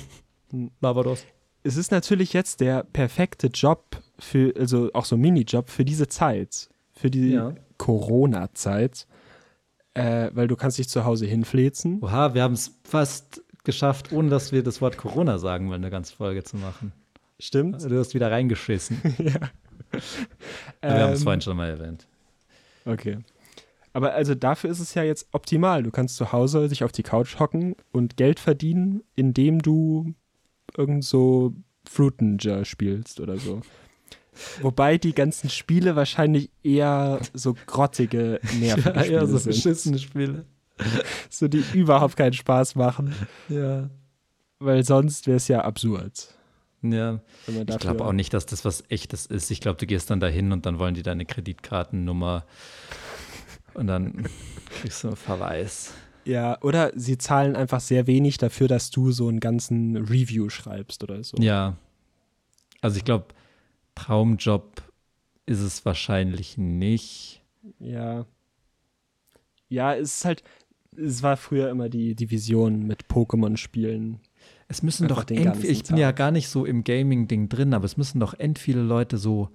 [0.82, 1.26] Lavados.
[1.64, 6.08] Es ist natürlich jetzt der perfekte Job für, also auch so ein Minijob für diese
[6.08, 6.70] Zeit.
[6.94, 7.56] Für die Ja.
[7.78, 9.08] Corona-Zeit.
[9.96, 12.00] Äh, weil du kannst dich zu Hause hinfläzen.
[12.04, 15.90] Oha, wir haben es fast geschafft, ohne dass wir das Wort Corona sagen wollen, eine
[15.92, 16.94] ganze Folge zu machen.
[17.40, 17.84] Stimmt.
[17.84, 19.02] Du hast wieder reingeschissen.
[19.18, 19.50] ja.
[20.82, 22.06] Wir haben es Ähm, vorhin schon mal erwähnt.
[22.86, 23.18] Okay.
[23.94, 25.84] Aber also dafür ist es ja jetzt optimal.
[25.84, 30.14] Du kannst zu Hause dich auf die Couch hocken und Geld verdienen, indem du
[30.78, 31.54] irgend so
[31.90, 33.62] Fruit Ninja spielst oder so.
[34.62, 39.46] Wobei die ganzen Spiele wahrscheinlich eher so grottige, nervige Spiele sind.
[39.46, 40.46] beschissene Spiele.
[41.30, 43.14] So, die überhaupt keinen Spaß machen.
[43.50, 43.92] Ja.
[44.58, 46.34] Weil sonst wäre es ja absurd.
[46.82, 47.20] Ja.
[47.48, 49.52] Ich glaube auch nicht, dass das was echtes ist.
[49.52, 52.46] Ich glaube, du gehst dann dahin und dann wollen die deine Kreditkartennummer
[53.74, 54.28] und dann
[54.70, 55.94] kriegst du einen Verweis.
[56.26, 61.04] Ja, oder sie zahlen einfach sehr wenig dafür, dass du so einen ganzen Review schreibst
[61.04, 61.38] oder so.
[61.38, 61.78] Ja.
[62.82, 63.28] Also ich glaube,
[63.96, 64.84] Traumjob
[65.46, 67.42] ist es wahrscheinlich nicht.
[67.80, 68.26] Ja.
[69.70, 70.44] Ja, es ist halt,
[70.96, 74.20] es war früher immer die, die Vision mit Pokémon-Spielen.
[74.68, 77.86] Es müssen Einfach doch end, ich bin ja gar nicht so im Gaming-Ding drin, aber
[77.86, 79.50] es müssen doch end viele Leute so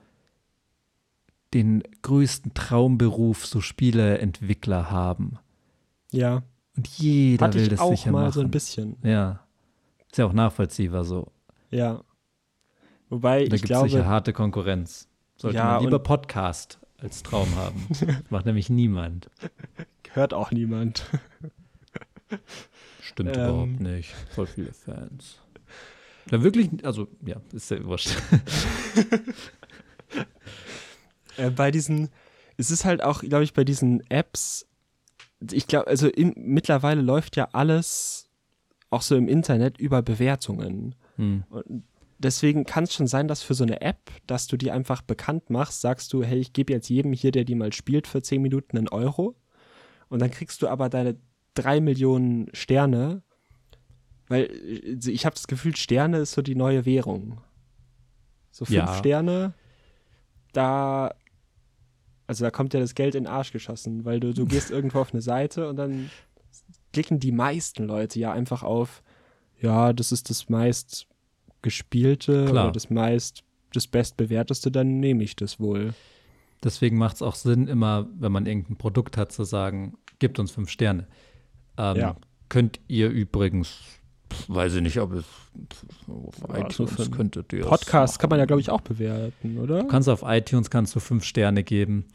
[1.56, 5.38] den größten Traumberuf, so Spieleentwickler haben.
[6.12, 6.42] Ja,
[6.76, 8.32] Und jeder hatte will ich das auch sicher mal machen.
[8.32, 8.96] so ein bisschen.
[9.02, 9.40] Ja.
[10.10, 11.32] Ist ja auch nachvollziehbar so.
[11.70, 12.02] Ja.
[13.08, 15.08] Wobei Da ich gibt es sicher glaube, harte Konkurrenz.
[15.36, 17.86] Sollte Ja, man lieber Podcast als Traum haben.
[18.30, 19.28] Macht nämlich niemand.
[20.12, 21.04] hört auch niemand.
[23.00, 23.42] Stimmt Ähm.
[23.42, 24.14] überhaupt nicht.
[24.34, 25.38] Voll viele Fans.
[26.28, 28.10] Da wirklich, also ja, ist ja wurscht.
[31.36, 32.10] Äh, bei diesen,
[32.56, 34.66] es ist halt auch, glaube ich, bei diesen Apps,
[35.50, 38.28] ich glaube, also im, mittlerweile läuft ja alles
[38.90, 40.94] auch so im Internet über Bewertungen.
[41.16, 41.44] Hm.
[41.50, 41.84] Und
[42.18, 45.50] deswegen kann es schon sein, dass für so eine App, dass du die einfach bekannt
[45.50, 48.40] machst, sagst du, hey, ich gebe jetzt jedem hier, der die mal spielt, für 10
[48.40, 49.36] Minuten einen Euro.
[50.08, 51.16] Und dann kriegst du aber deine
[51.54, 53.22] drei Millionen Sterne,
[54.28, 57.40] weil äh, ich habe das Gefühl, Sterne ist so die neue Währung.
[58.50, 58.94] So fünf Ja.
[58.94, 59.54] Sterne,
[60.52, 61.14] da,
[62.26, 65.00] also da kommt ja das Geld in den Arsch geschossen, weil du, du gehst irgendwo
[65.00, 66.10] auf eine Seite und dann
[66.92, 69.02] klicken die meisten Leute ja einfach auf,
[69.60, 71.06] ja, das ist das meist
[71.62, 72.64] gespielte Klar.
[72.64, 75.94] oder das meist, das bestbewerteste, dann nehme ich das wohl.
[76.62, 80.50] Deswegen macht es auch Sinn, immer, wenn man irgendein Produkt hat, zu sagen, gibt uns
[80.50, 81.06] fünf Sterne.
[81.76, 82.16] Ähm, Ja.
[82.48, 83.80] Könnt ihr übrigens,
[84.48, 85.24] weiß ich nicht, ob es
[86.08, 89.82] auf iTunes ihr es Podcast kann man ja, glaube ich, auch bewerten, oder?
[89.82, 92.06] Du kannst auf iTunes kannst du fünf Sterne geben.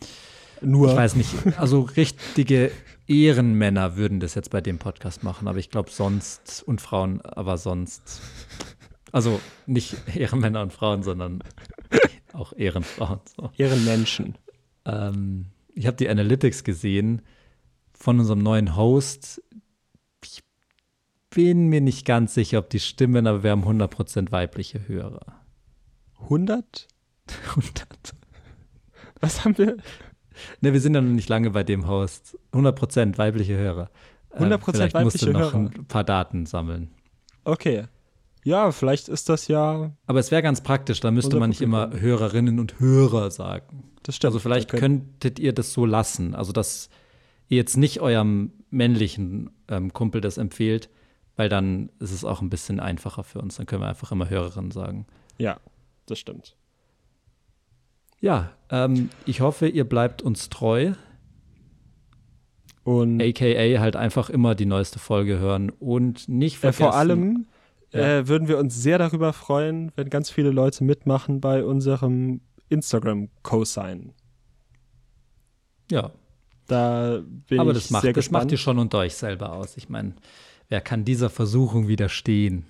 [0.61, 0.89] Nur.
[0.89, 2.71] Ich weiß nicht, also richtige
[3.07, 7.57] Ehrenmänner würden das jetzt bei dem Podcast machen, aber ich glaube sonst und Frauen, aber
[7.57, 8.21] sonst.
[9.11, 11.43] Also nicht Ehrenmänner und Frauen, sondern
[12.33, 13.19] auch Ehrenfrauen.
[13.35, 13.51] So.
[13.57, 14.38] Ehrenmenschen.
[14.85, 17.21] Ähm, ich habe die Analytics gesehen
[17.93, 19.41] von unserem neuen Host.
[21.33, 25.41] Bin mir nicht ganz sicher, ob die stimmen, aber wir haben 100% weibliche Hörer.
[26.23, 26.87] 100?
[27.49, 27.87] 100.
[29.21, 29.77] Was haben wir?
[30.61, 32.37] Ne, wir sind ja noch nicht lange bei dem Host.
[32.53, 33.89] 100% weibliche Hörer.
[34.31, 35.71] Äh, 100% vielleicht musst du weibliche noch Hörer.
[35.77, 36.91] ein paar Daten sammeln.
[37.43, 37.85] Okay.
[38.43, 41.91] Ja, vielleicht ist das ja, Aber es wäre ganz praktisch, da müsste man nicht immer.
[41.93, 43.91] Hörerinnen und Hörer sagen.
[44.03, 44.29] das stimmt.
[44.29, 44.79] Also vielleicht können-
[45.11, 46.33] könntet ihr das so lassen.
[46.35, 46.89] Also dass
[47.47, 50.89] ihr jetzt nicht eurem männlichen ähm, Kumpel das empfehlt,
[51.35, 53.55] weil dann ist es auch ein bisschen einfacher für uns.
[53.55, 55.05] Dann können wir einfach immer Hörerin sagen.
[55.37, 55.59] Ja,
[56.05, 56.55] das stimmt.
[58.19, 60.93] Ja, ähm, ich hoffe, ihr bleibt uns treu.
[62.83, 66.81] Und AKA halt einfach immer die neueste Folge hören und nicht äh, vergessen.
[66.83, 67.45] vor allem
[67.93, 67.99] Ja.
[68.19, 74.13] äh, würden wir uns sehr darüber freuen, wenn ganz viele Leute mitmachen bei unserem Instagram-Cosign.
[75.91, 76.11] Ja,
[76.67, 79.75] Da bin aber ich das macht, sehr das macht ihr schon unter euch selber aus.
[79.77, 80.13] Ich meine,
[80.72, 82.65] wer kann dieser Versuchung widerstehen?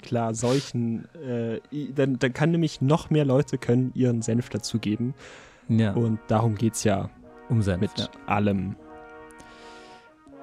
[0.00, 1.60] Klar, solchen, äh,
[1.94, 5.14] dann, dann kann nämlich noch mehr Leute können ihren Senf dazugeben.
[5.68, 7.10] Ja, Und darum geht es ja
[7.48, 8.08] um Senf, mit ja.
[8.26, 8.74] allem.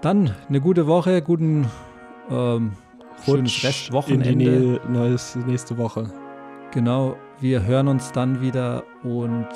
[0.02, 1.68] Dann eine gute Woche, guten
[2.30, 2.72] ähm,
[3.26, 4.30] schönes Restwochenende.
[4.30, 6.10] In die Nä neues, nächste Woche.
[6.72, 9.48] Genau, wir hören uns dann wieder und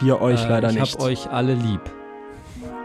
[0.00, 0.94] Wir euch äh, leider ich nicht.
[0.94, 1.80] hab euch alle lieb.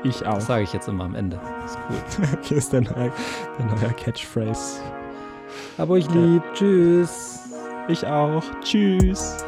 [0.04, 0.36] Ich auch.
[0.36, 1.40] Das sage ich jetzt immer am Ende.
[1.66, 2.28] Ist cool.
[2.40, 3.12] Okay, ist der neue,
[3.58, 4.82] der neue Catchphrase.
[5.78, 6.44] Hab euch lieb.
[6.54, 7.40] Tschüss.
[7.88, 8.44] Ich auch.
[8.62, 9.44] Tschüss.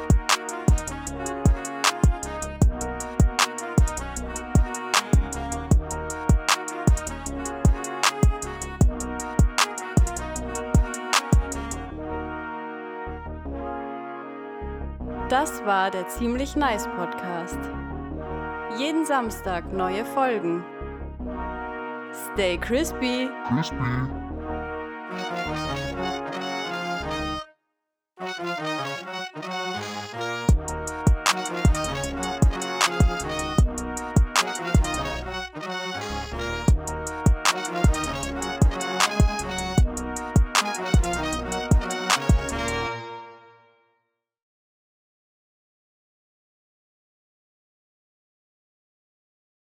[15.30, 17.60] Das war der Ziemlich Nice Podcast.
[18.77, 20.64] Jeden Samstag neue Folgen.
[22.34, 23.30] Stay crispy.
[23.47, 23.76] Crispy.